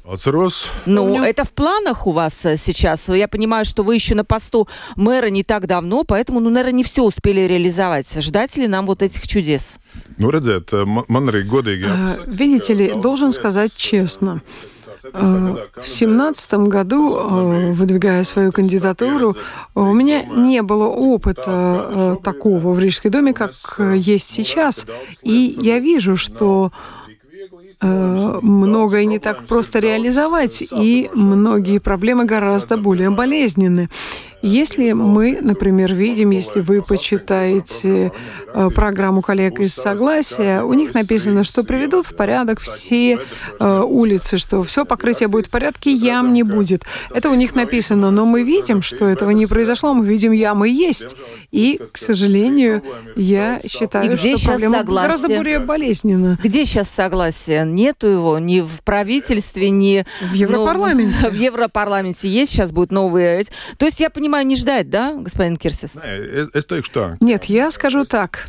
[0.03, 0.67] Отцерос.
[0.85, 1.23] Ну, Помню.
[1.23, 3.07] это в планах у вас э, сейчас.
[3.09, 6.83] Я понимаю, что вы еще на посту мэра не так давно, поэтому, ну, наверное, не
[6.83, 8.19] все успели реализовать.
[8.19, 9.77] Ждать ли нам вот этих чудес?
[10.17, 10.73] Ну, рedzēt,
[11.07, 12.25] man arī godīgi jāpasaka.
[12.27, 14.41] Видите ли, должен сказать честно.
[15.13, 19.35] Э, в семнадцатом году, э, выдвигая свою кандидатуру,
[19.75, 23.51] у меня не было опыта такого в Рижской доме, как
[23.95, 24.87] есть сейчас.
[25.21, 27.00] И я вижу, что Э,
[27.81, 33.89] многое не так просто реализовать, и многие проблемы гораздо более болезненны.
[34.41, 38.11] Если мы, например, видим, если вы почитаете
[38.53, 43.19] э, программу коллег из Согласия, у них написано, что приведут в порядок все
[43.59, 46.83] э, улицы, что все покрытие будет в порядке, ям не будет.
[47.11, 51.15] Это у них написано, но мы видим, что этого не произошло, мы видим, ямы есть.
[51.51, 52.83] И, к сожалению,
[53.15, 55.07] я считаю, И где что проблема согласие?
[55.07, 56.39] гораздо более болезненна.
[56.43, 57.65] Где сейчас согласие?
[57.65, 60.05] Нету его ни в правительстве, ни...
[60.31, 61.19] В Европарламенте.
[61.23, 63.45] Ну, в Европарламенте есть, сейчас будет новые...
[63.77, 65.95] То есть я понимаю, понимаю, не ждать, да, господин Кирсис?
[67.19, 68.47] Нет, я скажу так.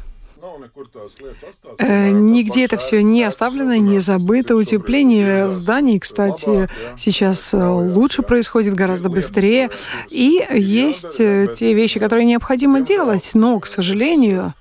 [1.78, 4.54] Э, нигде это все не оставлено, не забыто.
[4.54, 9.70] Утепление зданий, кстати, сейчас э, лучше происходит, гораздо быстрее.
[10.08, 14.54] И есть э, те вещи, которые необходимо делать, но, к сожалению,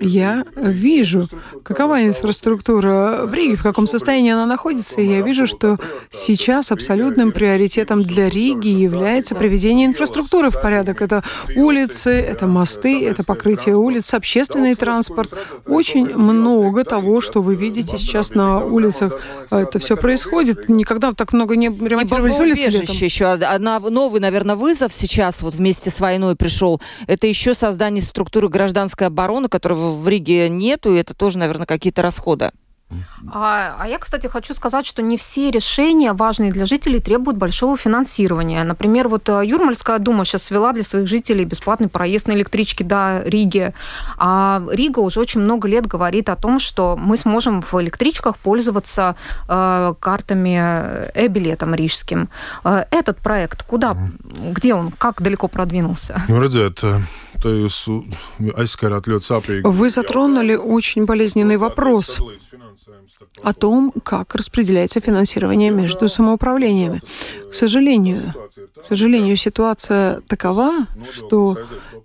[0.00, 1.28] я вижу,
[1.62, 5.78] какова инфраструктура в Риге, в каком состоянии она находится, и я вижу, что
[6.12, 11.02] сейчас абсолютным приоритетом для Риги является приведение инфраструктуры в порядок.
[11.02, 11.22] Это
[11.56, 15.32] улицы, это мосты, это покрытие улиц, общественный транспорт.
[15.66, 19.20] Очень много того, что вы видите сейчас на улицах.
[19.50, 20.68] Это все происходит.
[20.68, 22.68] Никогда так много не ремонтировались улицы.
[22.68, 22.96] Летом.
[22.96, 23.26] еще.
[23.26, 26.80] Одна, новый, наверное, вызов сейчас вот вместе с войной пришел.
[27.06, 32.02] Это еще создание структуры гражданской обороны, которая в Риге нету, и это тоже, наверное, какие-то
[32.02, 32.52] расходы.
[33.32, 37.76] А, а я, кстати, хочу сказать, что не все решения, важные для жителей, требуют большого
[37.76, 38.62] финансирования.
[38.64, 43.22] Например, вот э, Юрмальская дума сейчас свела для своих жителей бесплатный проезд на электричке до
[43.24, 43.72] Риги.
[44.18, 49.16] А Рига уже очень много лет говорит о том, что мы сможем в электричках пользоваться
[49.48, 52.28] э, картами э-билетом рижским.
[52.62, 56.22] Э, этот проект, куда, где он, как далеко продвинулся?
[56.28, 57.00] Ну, это
[59.70, 62.20] вы затронули очень болезненный вопрос
[63.42, 67.02] о том, как распределяется финансирование между самоуправлениями.
[67.50, 68.34] К сожалению,
[68.82, 71.56] к сожалению, ситуация такова, что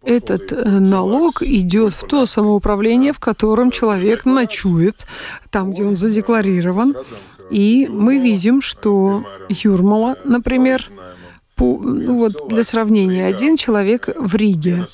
[0.04, 5.06] этот э, налог идет в то самоуправление, в котором человек ночует,
[5.50, 6.96] там, где он задекларирован.
[7.52, 10.86] И мы видим, что Юрмала, например,
[11.56, 14.88] по, ну вот для сравнения, один человек в Риге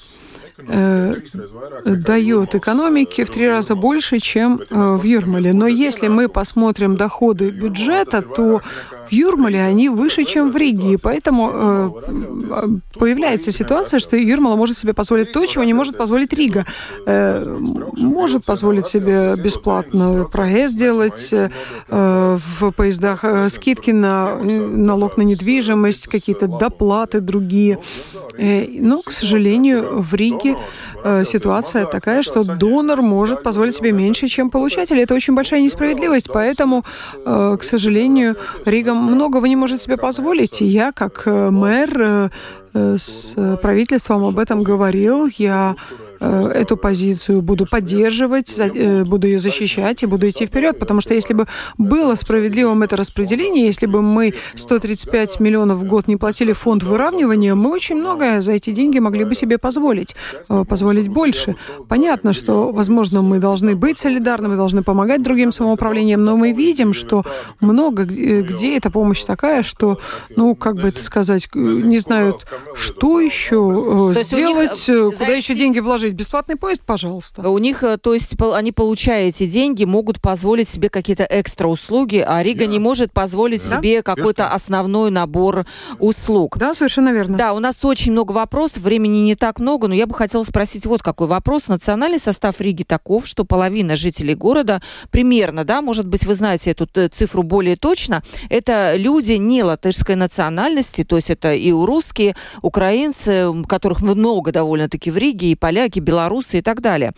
[1.86, 5.54] дает экономике в три раза больше, чем э, в Юрмале.
[5.54, 8.62] Но если мы посмотрим доходы бюджета, то
[9.06, 10.94] в Юрмале они выше, чем в Риге.
[10.94, 11.90] И поэтому э,
[12.98, 16.66] появляется ситуация, что Юрмала может себе позволить то, чего не может позволить Рига.
[17.06, 17.44] Э,
[17.94, 21.50] может позволить себе бесплатно проезд делать э,
[21.90, 27.80] в поездах, э, скидки на налог на недвижимость, какие-то доплаты другие.
[28.38, 30.58] Э, но, к сожалению, в Риге Риге
[31.04, 35.00] э, ситуация такая, что донор может позволить себе меньше, чем получатель.
[35.00, 36.84] Это очень большая несправедливость, поэтому,
[37.26, 40.62] э, к сожалению, Рига многого не может себе позволить.
[40.62, 42.30] И я, как э, мэр, э,
[42.98, 45.30] с правительством об этом говорил.
[45.38, 45.76] Я
[46.20, 51.34] эту позицию буду поддерживать, э, буду ее защищать и буду идти вперед, потому что если
[51.34, 51.48] бы
[51.78, 57.56] было справедливым это распределение, если бы мы 135 миллионов в год не платили фонд выравнивания,
[57.56, 60.16] мы очень многое за эти деньги могли бы себе позволить,
[60.50, 61.56] э, позволить больше.
[61.88, 66.94] Понятно, что, возможно, мы должны быть солидарны, мы должны помогать другим самоуправлениям, но мы видим,
[66.94, 67.24] что
[67.60, 70.00] много где эта помощь такая, что,
[70.36, 72.46] ну, как бы это сказать, не знают,
[72.76, 77.50] что еще сделать, куда еще деньги вложить предложить бесплатный поезд, пожалуйста.
[77.50, 82.24] У них, э, то есть, они, получая эти деньги, могут позволить себе какие-то экстра услуги,
[82.26, 82.68] а Рига yeah.
[82.68, 83.78] не может позволить yeah.
[83.78, 85.66] себе какой-то основной набор
[86.00, 86.58] услуг.
[86.58, 87.38] Да, совершенно верно.
[87.38, 90.86] Да, у нас очень много вопросов, времени не так много, но я бы хотела спросить
[90.86, 91.68] вот какой вопрос.
[91.68, 94.82] Национальный состав Риги таков, что половина жителей города
[95.12, 101.04] примерно, да, может быть, вы знаете эту цифру более точно, это люди не латышской национальности,
[101.04, 106.60] то есть это и русские, украинцы, которых много довольно-таки в Риге, и поляки, поляки, белорусы
[106.60, 107.12] и так далее.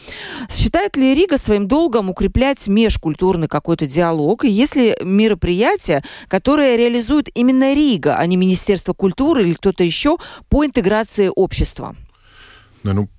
[0.49, 4.45] Считает ли Рига своим долгом укреплять межкультурный какой-то диалог?
[4.45, 10.17] И если мероприятия, которые реализует именно Рига, а не Министерство культуры или кто-то еще
[10.49, 11.95] по интеграции общества?
[12.83, 13.09] Ну,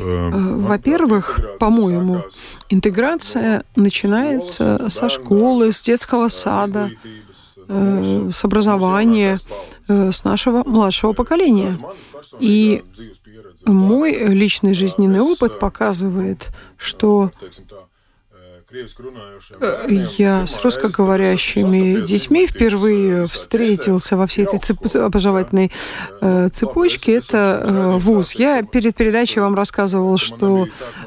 [0.00, 2.22] э, во-первых, по-моему,
[2.70, 6.90] интеграция начинается со школы, с детского сада,
[7.68, 9.38] э, с образования,
[9.88, 11.78] э, с нашего младшего поколения.
[12.40, 12.82] И
[13.64, 17.30] мой личный жизненный опыт показывает, что
[19.88, 24.78] я с русскоговорящими детьми впервые встретился во всей этой цеп...
[24.96, 25.70] образовательной
[26.20, 27.16] э, цепочке.
[27.16, 28.32] Это э, вуз.
[28.32, 30.66] Я перед передачей вам рассказывал, что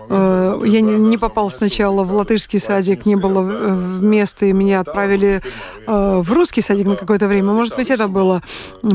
[0.10, 5.41] э, я не, не попал сначала в латышский садик, не было места, и меня отправили
[5.88, 7.51] э, в русский садик на какое-то время.
[7.51, 8.43] Может быть, это было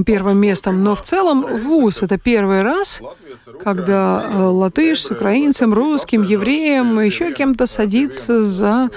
[0.07, 0.85] первым местом.
[0.85, 3.03] Но в целом вуз— это первый раз,
[3.63, 8.91] когда э, латыш с украинцем, русским, евреем, еще кем-то садится за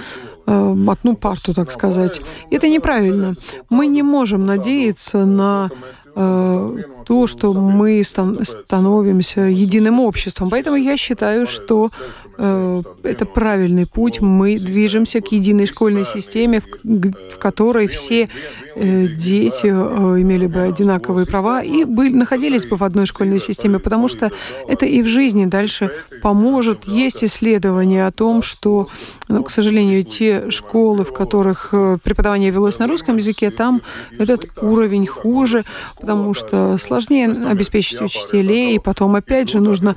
[0.45, 2.21] э, одну парту, так сказать.
[2.51, 3.35] Это неправильно.
[3.69, 5.69] Мы не можем надеяться на
[6.15, 10.49] э, то, что мы стан- становимся единым обществом.
[10.49, 11.89] Поэтому я считаю, что
[12.37, 14.21] Э, это правильный путь.
[14.21, 18.29] Мы движемся к единой школьной системе, в, в которой все
[18.75, 24.07] дети э, имели бы одинаковые права и были, находились бы в одной школьной системе, потому
[24.07, 24.31] что
[24.67, 26.85] это и в жизни дальше поможет.
[26.85, 28.87] Есть исследования о том, что,
[29.27, 33.81] ну, к сожалению, те школы, в которых преподавание велось на русском языке, там
[34.17, 35.63] этот уровень хуже,
[35.99, 39.95] потому что сложнее обеспечить учителей, и потом, опять же, нужно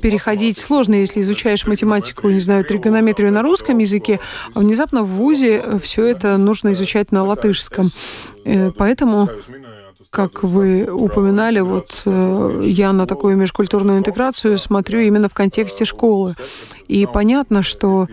[0.00, 0.58] переходить.
[0.58, 4.20] Сложно, если изучаешь математику, не знаю, тригонометрию на русском языке,
[4.54, 7.90] а внезапно в ВУЗе все это нужно изучать на латышском.
[8.44, 9.28] Э, поэтому
[10.10, 16.34] как вы упоминали, вот э, я на такую межкультурную интеграцию смотрю именно в контексте школы.
[16.86, 18.08] И понятно, что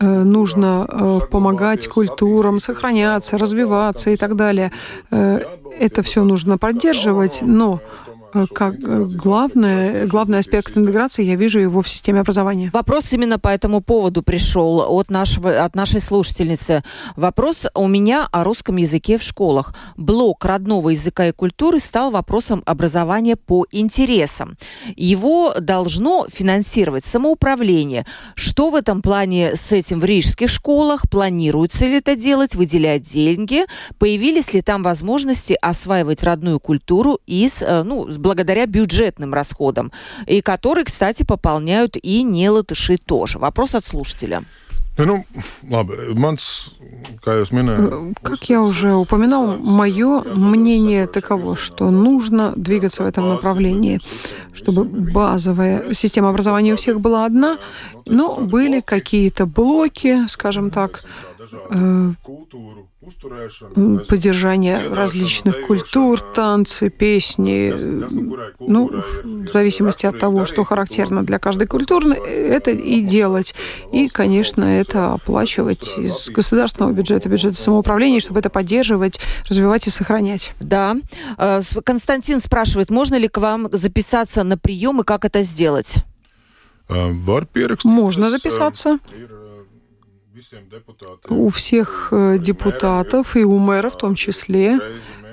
[0.00, 4.72] э, нужно помогать культурам сохраняться, развиваться и так далее.
[5.10, 8.09] Это все нужно поддерживать, но Э,
[8.52, 12.70] как э, главное, главный аспект интеграции, я вижу его в системе образования.
[12.72, 16.82] Вопрос именно по этому поводу пришел от, нашего, от нашей слушательницы.
[17.16, 19.74] Вопрос у меня о русском языке в школах.
[19.96, 24.56] Блок родного языка и культуры стал вопросом образования по интересам.
[24.96, 28.06] Его должно финансировать самоуправление.
[28.34, 31.08] Что в этом плане с этим в рижских школах?
[31.10, 32.54] Планируется ли это делать?
[32.54, 33.64] Выделять деньги?
[33.98, 39.92] Появились ли там возможности осваивать родную культуру из, э, ну, благодаря бюджетным расходам,
[40.26, 43.38] и которые, кстати, пополняют и не латыши тоже.
[43.38, 44.44] Вопрос от слушателя.
[44.98, 45.24] Ну,
[45.70, 46.44] labi, mans,
[47.24, 48.18] kā jūs minējāt...
[48.22, 54.00] Как я уже упоминал, мое мнение таково, что нужно двигаться в этом направлении,
[54.52, 57.58] чтобы базовая система образования у всех была одна,
[58.04, 61.29] но были какие-то блоки, скажем так, э,
[64.08, 67.72] поддержание различных культур, танцы, песни,
[68.60, 73.54] ну, в зависимости от того, что характерно для каждой культуры, это и делать.
[73.92, 80.52] И, конечно, это оплачивать из государственного бюджета, бюджета самоуправления, чтобы это поддерживать, развивать и сохранять.
[80.60, 80.96] Да.
[81.38, 86.04] Э, Константин спрашивает, можно ли к вам записаться на прием и как это сделать?
[86.88, 87.12] Э,
[87.84, 88.98] можно записаться.
[91.28, 94.78] У всех депутатов и у мэра в том числе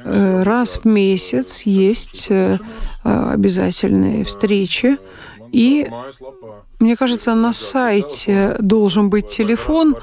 [0.03, 2.29] раз в месяц есть
[3.03, 4.97] обязательные встречи,
[5.51, 5.87] И,
[6.79, 9.95] мне кажется, на сайте должен быть телефон,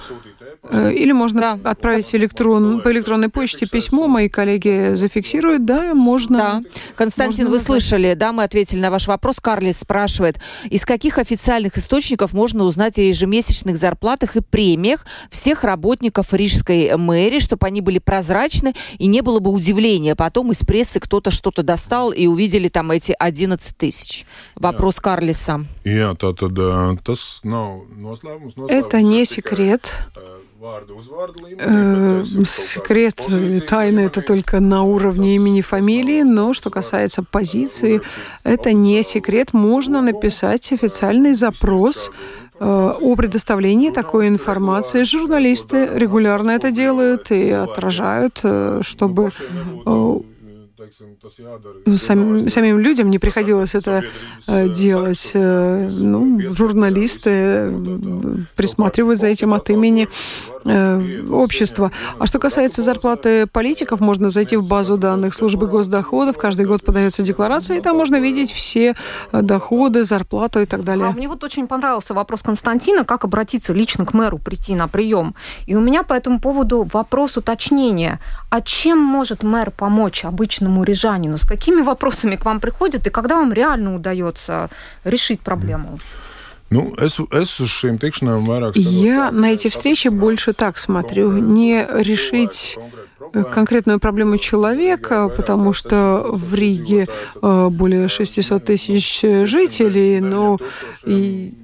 [0.71, 1.71] или можно да.
[1.71, 6.39] отправить электрон, по электронной почте письмо, мои коллеги зафиксируют, да, можно.
[6.39, 6.63] Да.
[6.97, 9.37] Константин, можно вы слышали, да, мы ответили на ваш вопрос.
[9.41, 10.41] Карлис спрашивает,
[10.71, 17.41] из каких официальных источников можно узнать о ежемесячных зарплатах и премиях всех работников Рижской мэрии,
[17.41, 20.17] чтобы они были прозрачны и не было бы удивления.
[20.17, 24.25] Потом из прессы кто-то что-то достал и увидели там эти 11 тысяч.
[24.55, 25.67] Вопрос Карлиса.
[28.69, 29.93] Это не секрет.
[31.59, 38.01] Э, секрет или тайна это только на уровне имени фамилии, но что касается позиции,
[38.45, 39.53] это не секрет.
[39.53, 42.11] Можно написать официальный запрос
[42.59, 45.03] э, о предоставлении такой информации.
[45.03, 49.33] Журналисты регулярно это делают и отражают, э, чтобы
[51.99, 54.05] Сам, самим людям не приходилось это
[54.47, 55.31] делать.
[55.35, 57.73] Ну, журналисты
[58.55, 60.09] присматривают за этим от имени
[60.65, 61.91] общества.
[62.19, 66.39] А что касается зарплаты политиков, можно зайти в базу данных службы госдоходов.
[66.39, 68.95] Каждый год подается декларация, и там можно видеть все
[69.33, 71.09] э, доходы, зарплату и так далее.
[71.09, 75.35] А мне вот очень понравился вопрос Константина, как обратиться лично к мэру, прийти на прием.
[75.67, 78.21] И у меня по этому поводу вопрос уточнения.
[78.51, 81.37] А чем может мэр помочь обычному рижанину?
[81.37, 84.71] С какими вопросами к вам приходят и когда вам реально удается
[85.05, 85.99] решить проблему?
[86.75, 91.31] Ну, es, es uz šīm tikšanām vairāk Я на эти встречи больше так смотрю.
[91.39, 92.77] Не решить
[93.53, 97.07] конкретную проблему человека, потому что в Риге
[97.43, 100.59] э, более 600 тысяч жителей, но
[101.05, 101.55] и,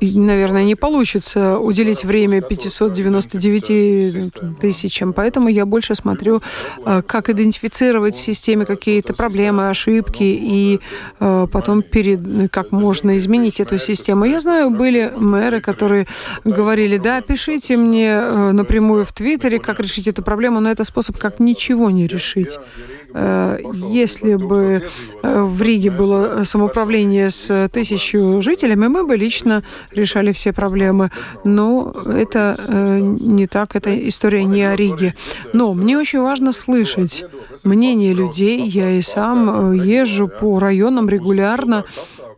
[0.00, 5.12] наверное, не получится уделить время 599 тысячам.
[5.12, 6.42] Поэтому я больше смотрю,
[6.84, 10.80] э, как идентифицировать в системе какие-то проблемы, ошибки, и
[11.20, 14.24] э, потом перед, как можно изменить эту систему.
[14.24, 16.06] Я знаю, были мэры, которые
[16.44, 21.18] говорили, да, пишите мне э, напрямую в Твиттере, как решить эту проблему, но это способ,
[21.18, 22.58] как ничего не решить.
[23.14, 23.58] Э,
[23.90, 24.82] если бы
[25.22, 31.10] э, в Риге было самоуправление с тысячу жителями, мы бы лично решали все проблемы.
[31.44, 35.14] Но это э, не так, эта история не о Риге.
[35.52, 37.24] Но мне очень важно слышать
[37.64, 38.66] мнение людей.
[38.66, 41.84] Я и сам езжу по районам регулярно,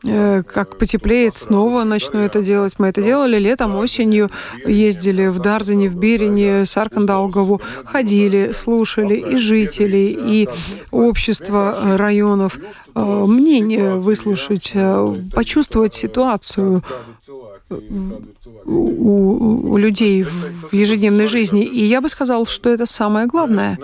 [0.07, 2.75] Э, как потеплеет, снова начну это делать.
[2.79, 4.31] Мы это делали летом, осенью,
[4.67, 10.49] ездили в Дарзине, в Бирине, Саркандаугову, ходили, слушали и жителей, и
[10.91, 12.59] общество районов,
[12.95, 16.83] э, мнение выслушать, э, почувствовать ситуацию
[18.67, 21.65] у людей в ежедневной жизни.
[21.65, 23.79] И я бы сказал, что это самое главное.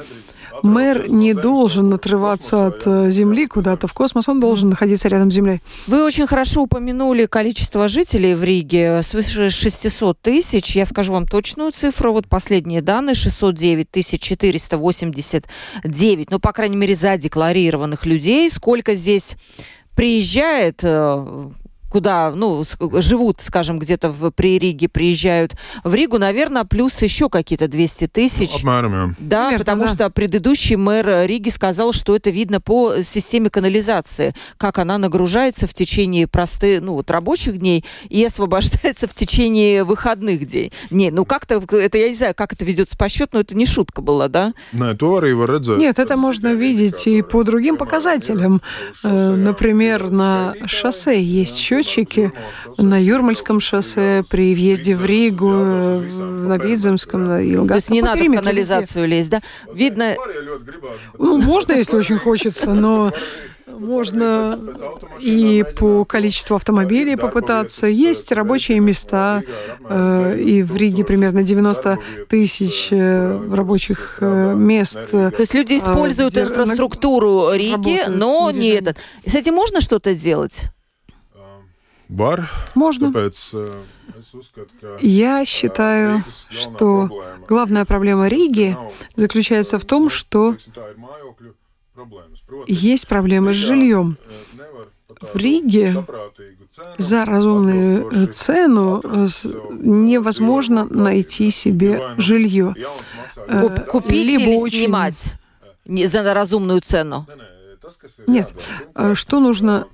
[0.63, 5.35] Мэр не должен отрываться от э, Земли куда-то в космос, он должен находиться рядом с
[5.35, 5.61] Землей.
[5.87, 10.77] Вы очень хорошо упомянули количество жителей в Риге, свыше 600 тысяч.
[10.77, 12.13] Я скажу вам точную цифру.
[12.13, 16.31] Вот последние данные, 609 489.
[16.31, 18.51] Ну, по крайней мере, задекларированных людей.
[18.51, 19.37] Сколько здесь
[19.95, 21.51] приезжает э,
[21.91, 22.65] куда, ну,
[22.95, 28.51] живут, скажем, где-то в, при Риге, приезжают в Ригу, наверное, плюс еще какие-то 200 тысяч.
[28.51, 28.59] Ну,
[29.19, 29.89] да, Примерно, потому да.
[29.89, 35.75] что предыдущий мэр Риги сказал, что это видно по системе канализации, как она нагружается в
[35.75, 40.73] течение простых, ну, вот рабочих дней и освобождается в течение выходных дней.
[40.91, 43.67] Не, ну как-то, это я не знаю, как это ведется по счету, но это не
[43.67, 44.55] шутка была, да?
[45.77, 48.63] Нет, это можно видеть и по другим показателям.
[49.03, 52.33] Э, например, на шоссе есть счет счетчики
[52.79, 57.69] на Юрмальском шоссе, при въезде в Ригу, на Видземском, на Илгаз.
[57.69, 59.41] То есть не надо в канализацию лезть, да?
[59.73, 60.15] Видно...
[61.19, 63.13] Ну, можно, если очень хочется, но
[63.81, 64.59] можно
[65.21, 67.87] и по количеству автомобилей попытаться.
[67.87, 69.43] Есть рабочие места,
[69.89, 75.11] э, и в Риге примерно 90 тысяч э, рабочих э, мест.
[75.11, 78.99] То есть люди используют инфраструктуру Риги, но не этот.
[79.27, 80.71] С этим можно что-то делать?
[82.11, 82.51] Бар.
[82.75, 83.13] Можно.
[83.15, 83.83] Э,
[85.01, 87.09] Я считаю, что
[87.49, 88.77] главная проблема Риги
[89.15, 90.57] заключается в том, что
[92.67, 94.17] есть проблемы с жильем.
[95.21, 96.05] В Риге
[96.99, 99.03] за разумную цену
[99.71, 102.75] невозможно найти себе жилье.
[103.89, 104.79] Купить Либо или очень...
[104.79, 105.35] снимать
[105.87, 107.27] за разумную цену?
[108.27, 108.53] Нет.
[109.15, 109.87] Что нужно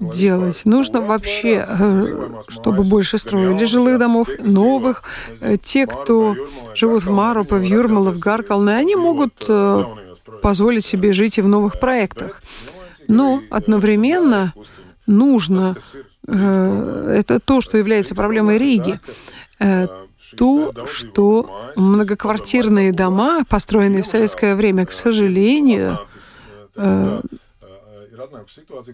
[0.00, 0.62] делать.
[0.64, 5.02] Нужно вообще, э, чтобы больше строили жилых домов, новых.
[5.40, 6.36] Э, те, кто
[6.74, 9.84] живут в Марупе, в Юрмале, в Гаркалне, они могут э,
[10.42, 12.42] позволить себе жить и в новых проектах.
[13.08, 14.52] Но одновременно
[15.06, 15.76] нужно,
[16.26, 19.00] э, это то, что является проблемой Риги,
[19.58, 19.86] э,
[20.36, 25.98] то, что многоквартирные дома, построенные в советское время, к сожалению,
[26.76, 27.20] э,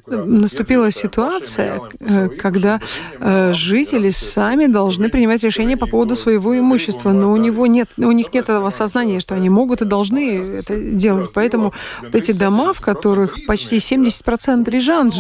[0.07, 2.81] наступила ситуация, э, когда
[3.21, 8.13] э, жители сами должны принимать решения по поводу своего имущества, но у него нет, у
[8.13, 11.31] них нет этого сознания, что они могут и должны это делать.
[11.35, 11.73] Поэтому
[12.03, 15.11] вот эти дома, в которых почти 70% рижан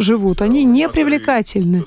[0.00, 1.84] живут, они не привлекательны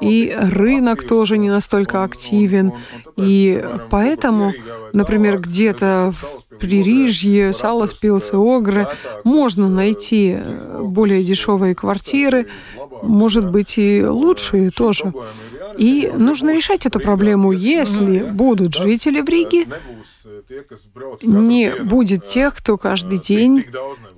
[0.00, 2.72] и рынок тоже не настолько активен.
[3.16, 4.52] И поэтому,
[4.92, 8.88] например, где-то в Пририжье, Саласпилсе, Огры
[9.24, 10.38] можно найти
[10.80, 12.46] более дешевые квартиры,
[13.02, 15.12] может быть и лучшие тоже.
[15.78, 19.66] И нужно решать эту проблему, если будут жители в Риге,
[21.22, 23.64] не будет тех, кто каждый день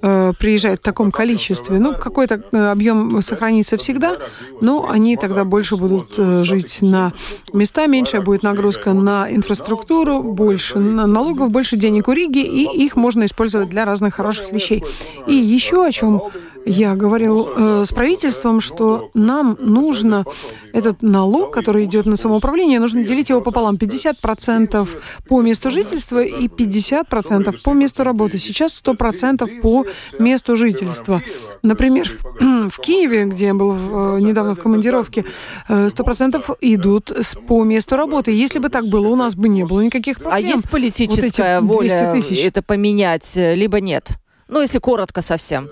[0.03, 1.79] э, приезжает в таком количестве.
[1.79, 4.19] Ну, какой-то э, объем сохранится всегда,
[4.61, 7.13] но они тогда больше будут э, жить на
[7.53, 13.25] места, меньшая будет нагрузка на инфраструктуру, больше налогов, больше денег у Риги, и их можно
[13.25, 14.85] использовать для разных хороших вещей.
[15.27, 16.23] И еще о чем
[16.69, 20.25] я говорил э, с правительством, что нам нужно
[20.73, 23.77] этот налог, который идет на самоуправление, нужно делить его пополам.
[23.77, 24.89] 50%
[25.29, 28.39] по месту жительства и 50% по месту работы.
[28.39, 29.87] Сейчас 100% по
[30.19, 31.23] месту жительства.
[31.63, 32.11] Например,
[32.71, 35.25] в Киеве, где я был в, э, недавно в командировке,
[35.69, 37.13] 100% э, идут
[37.47, 38.31] по месту работы.
[38.33, 40.35] Если бы так было, у нас бы не было никаких проблем.
[40.37, 42.15] А есть политическая вот воля
[42.45, 44.11] это поменять, э, либо нет?
[44.49, 45.69] Ну, если коротко совсем.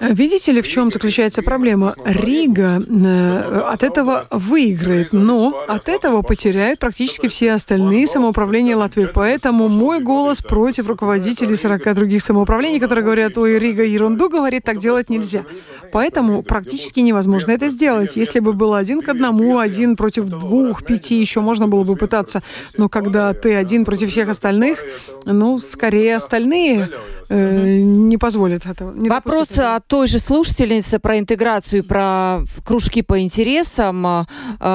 [0.00, 1.94] Видите ли, в чем заключается проблема?
[2.04, 9.08] Рига э, от этого выиграет, но от этого потеряют практически все остальные самоуправления Латвии.
[9.12, 14.78] Поэтому мой голос против руководителей 40 других самоуправлений, которые говорят, ой, Рига ерунду говорит, так
[14.78, 15.44] делать нельзя.
[15.92, 18.16] Поэтому практически невозможно это сделать.
[18.16, 22.42] Если бы было один к одному, один против двух, пяти, еще можно было бы пытаться.
[22.76, 24.84] Но когда ты один против всех остальных,
[25.24, 26.90] ну, скорее остальные
[27.28, 28.92] э, не позволят этого.
[28.92, 34.06] Не Вопрос от той же слушательницы про интеграцию про кружки по интересам.
[34.06, 34.26] А,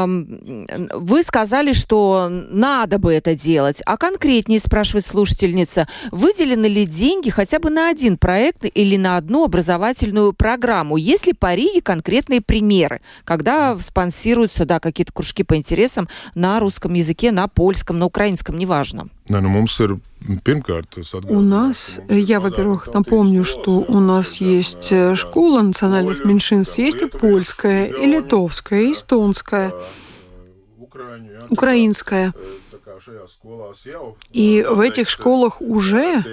[0.05, 3.81] вы сказали, что надо бы это делать.
[3.85, 9.45] А конкретнее, спрашивает слушательница, выделены ли деньги хотя бы на один проект или на одну
[9.45, 10.97] образовательную программу?
[10.97, 16.93] Есть ли по Риге конкретные примеры, когда спонсируются да, какие-то кружки по интересам на русском
[16.93, 19.09] языке, на польском, на украинском, неважно?
[19.27, 19.49] Не, ну,
[21.30, 27.05] у нас, я, во-первых, напомню, что у нас есть э, школа национальных меньшинств, есть и
[27.05, 29.73] польская, и литовская, и эстонская,
[31.49, 32.34] украинская.
[34.31, 36.23] И в этих школах уже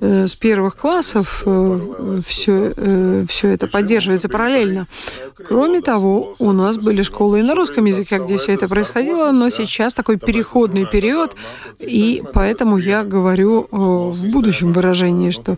[0.00, 1.44] э, с первых классов
[2.26, 4.86] все, э, все это поддерживается параллельно.
[5.46, 9.50] Кроме того, у нас были школы и на русском языке, где все это происходило, но
[9.50, 11.34] сейчас такой переходный период,
[11.78, 15.56] и поэтому я говорю в будущем выражении, что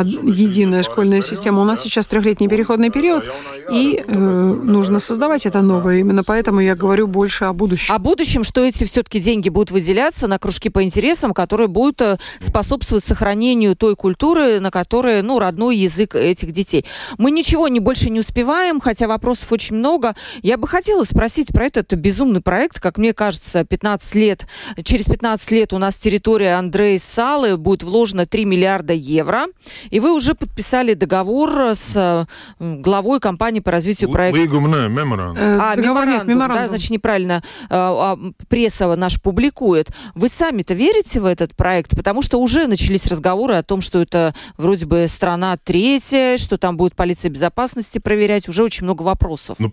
[0.00, 1.60] единая школьная система.
[1.60, 3.30] У нас сейчас трехлетний переходный период,
[3.70, 5.98] и э, нужно создавать это новое.
[5.98, 7.94] Именно поэтому я говорю больше о будущем.
[7.94, 12.18] О будущем, что эти все-таки деньги будут выделяться на кружки по интересам, которые будут э,
[12.40, 16.84] способствовать сохранению той культуры, на которой, ну, родной язык этих детей.
[17.18, 20.14] Мы ничего не больше не успеваем, хотя вопросов очень много.
[20.42, 24.46] Я бы хотела спросить про этот безумный проект, как мне кажется, 15 лет,
[24.84, 29.46] через 15 лет у нас территория Андрея Салы будет вложено 3 миллиарда евро.
[29.90, 32.26] И вы уже подписали договор с э,
[32.58, 34.40] главой компании по развитию проекта.
[34.40, 38.18] Э, а, меморандум, меморандум, да, значит, неправильно э, а,
[38.48, 39.88] пресса наш публикует.
[40.14, 41.96] Вы сами-то верите в этот проект?
[41.96, 46.76] Потому что уже начались разговоры о том, что это вроде бы страна третья, что там
[46.76, 48.48] будет полиция безопасности проверять.
[48.48, 49.56] Уже очень много вопросов.
[49.58, 49.70] Ну,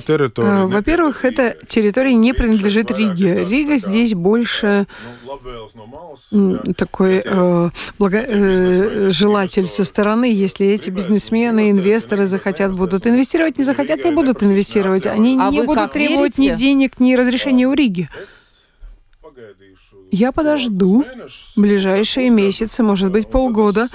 [0.00, 0.66] территория...
[0.66, 3.44] Во-первых, эта территория не принадлежит Риге.
[3.44, 4.86] Рига здесь больше
[6.76, 13.64] такой э, благо, э, желатель со стороны, если эти бизнесмены, инвесторы захотят, будут инвестировать, не
[13.64, 15.06] захотят, не будут инвестировать.
[15.06, 16.54] Они а не будут требовать верите?
[16.54, 18.08] ни денег, ни разрешения у Риги.
[20.12, 21.04] Я подожду
[21.56, 23.88] ближайшие месяцы, может быть, полгода,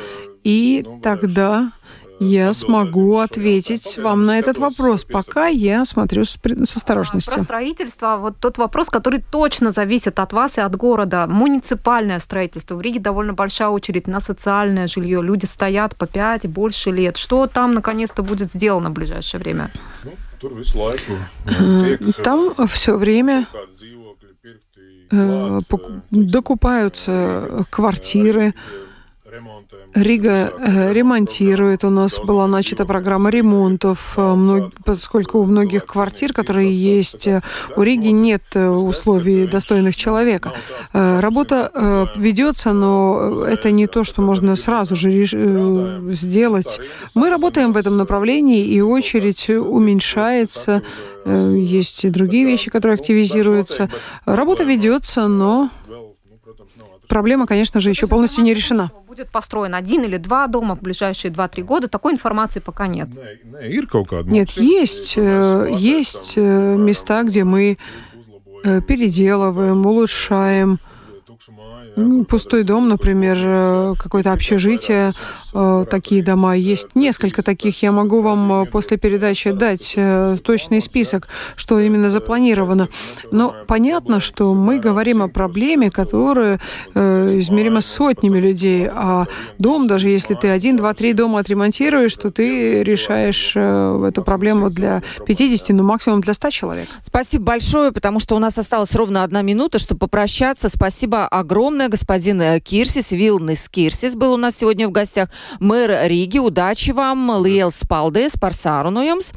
[0.43, 1.71] и тогда
[2.19, 5.03] я смогу ответить вам на этот вопрос.
[5.03, 7.33] Пока я смотрю с, с осторожностью.
[7.33, 11.27] Про строительство, вот тот вопрос, который точно зависит от вас и от города.
[11.27, 12.75] Муниципальное строительство.
[12.75, 15.21] В Риге довольно большая очередь на социальное жилье.
[15.23, 17.17] Люди стоят по 5 и больше лет.
[17.17, 19.71] Что там наконец-то будет сделано в ближайшее время?
[22.23, 23.47] Там все время
[25.11, 25.61] э,
[26.11, 28.53] докупаются квартиры,
[29.93, 31.83] Рига э, ремонтирует.
[31.83, 37.41] У нас была начата программа ремонтов, э, поскольку у многих квартир, которые есть э,
[37.75, 40.53] у Риги, нет условий достойных человека.
[40.93, 45.09] Работа ведется, но это не то, что можно сразу же
[46.13, 46.79] сделать.
[47.15, 50.81] Мы работаем в этом направлении, и очередь уменьшается.
[51.25, 53.89] Есть и другие вещи, которые активизируются.
[54.25, 55.69] Работа ведется, но
[57.09, 58.91] проблема, конечно же, еще полностью не решена.
[59.07, 61.87] Будет построен один или два дома в ближайшие 2-3 года.
[61.89, 63.09] Такой информации пока нет.
[64.31, 67.77] Нет, есть, э, есть э, места, где мы
[68.63, 70.79] э, переделываем, улучшаем
[72.29, 75.11] Пустой дом, например, какое-то общежитие,
[75.51, 76.55] такие дома.
[76.55, 77.81] Есть несколько таких.
[77.81, 79.97] Я могу вам э, после передачи дать
[80.43, 82.89] точный список, что именно запланировано.
[83.31, 86.59] Но понятно, что мы говорим о проблеме, которая
[86.93, 88.87] измерима сотнями людей.
[88.91, 89.25] А
[89.57, 95.03] дом, даже если ты один, два, три дома отремонтируешь, то ты решаешь эту проблему для
[95.25, 96.89] 50, ну максимум для 100 человек.
[97.01, 100.69] Спасибо большое, потому что у нас осталась ровно одна минута, чтобы попрощаться.
[100.69, 105.29] Спасибо огромное господин э, Кирсис, Вилнис Кирсис был у нас сегодня в гостях.
[105.59, 107.43] Мэр Риги, удачи вам.
[107.43, 109.31] Лиелс Палдес, Парсарунуемс.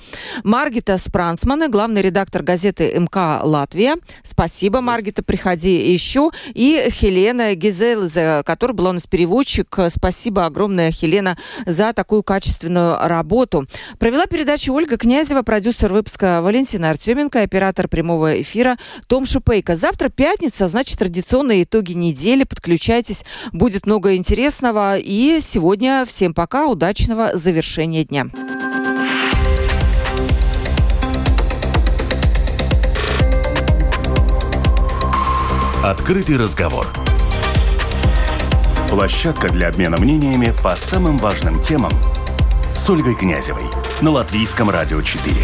[0.45, 3.97] Маргита Спрансмана, главный редактор газеты МК Латвия.
[4.23, 6.31] Спасибо, Маргита, приходи еще.
[6.55, 9.79] И Хелена Гизелзе, которая была у нас переводчик.
[9.89, 11.37] Спасибо огромное, Хелена,
[11.67, 13.67] за такую качественную работу.
[13.99, 18.77] Провела передачу Ольга Князева, продюсер выпуска Валентина Артеменко, оператор прямого эфира
[19.07, 19.77] Том Шипейко.
[19.77, 22.45] Завтра пятница, значит, традиционные итоги недели.
[22.45, 24.99] Подключайтесь, будет много интересного.
[24.99, 25.41] И
[25.93, 28.27] сегодня всем пока, удачного завершения дня.
[35.85, 36.87] Открытый разговор.
[38.89, 41.93] Площадка для обмена мнениями по самым важным темам
[42.75, 43.65] с Ольгой Князевой
[44.01, 45.35] на Латвийском радио 4.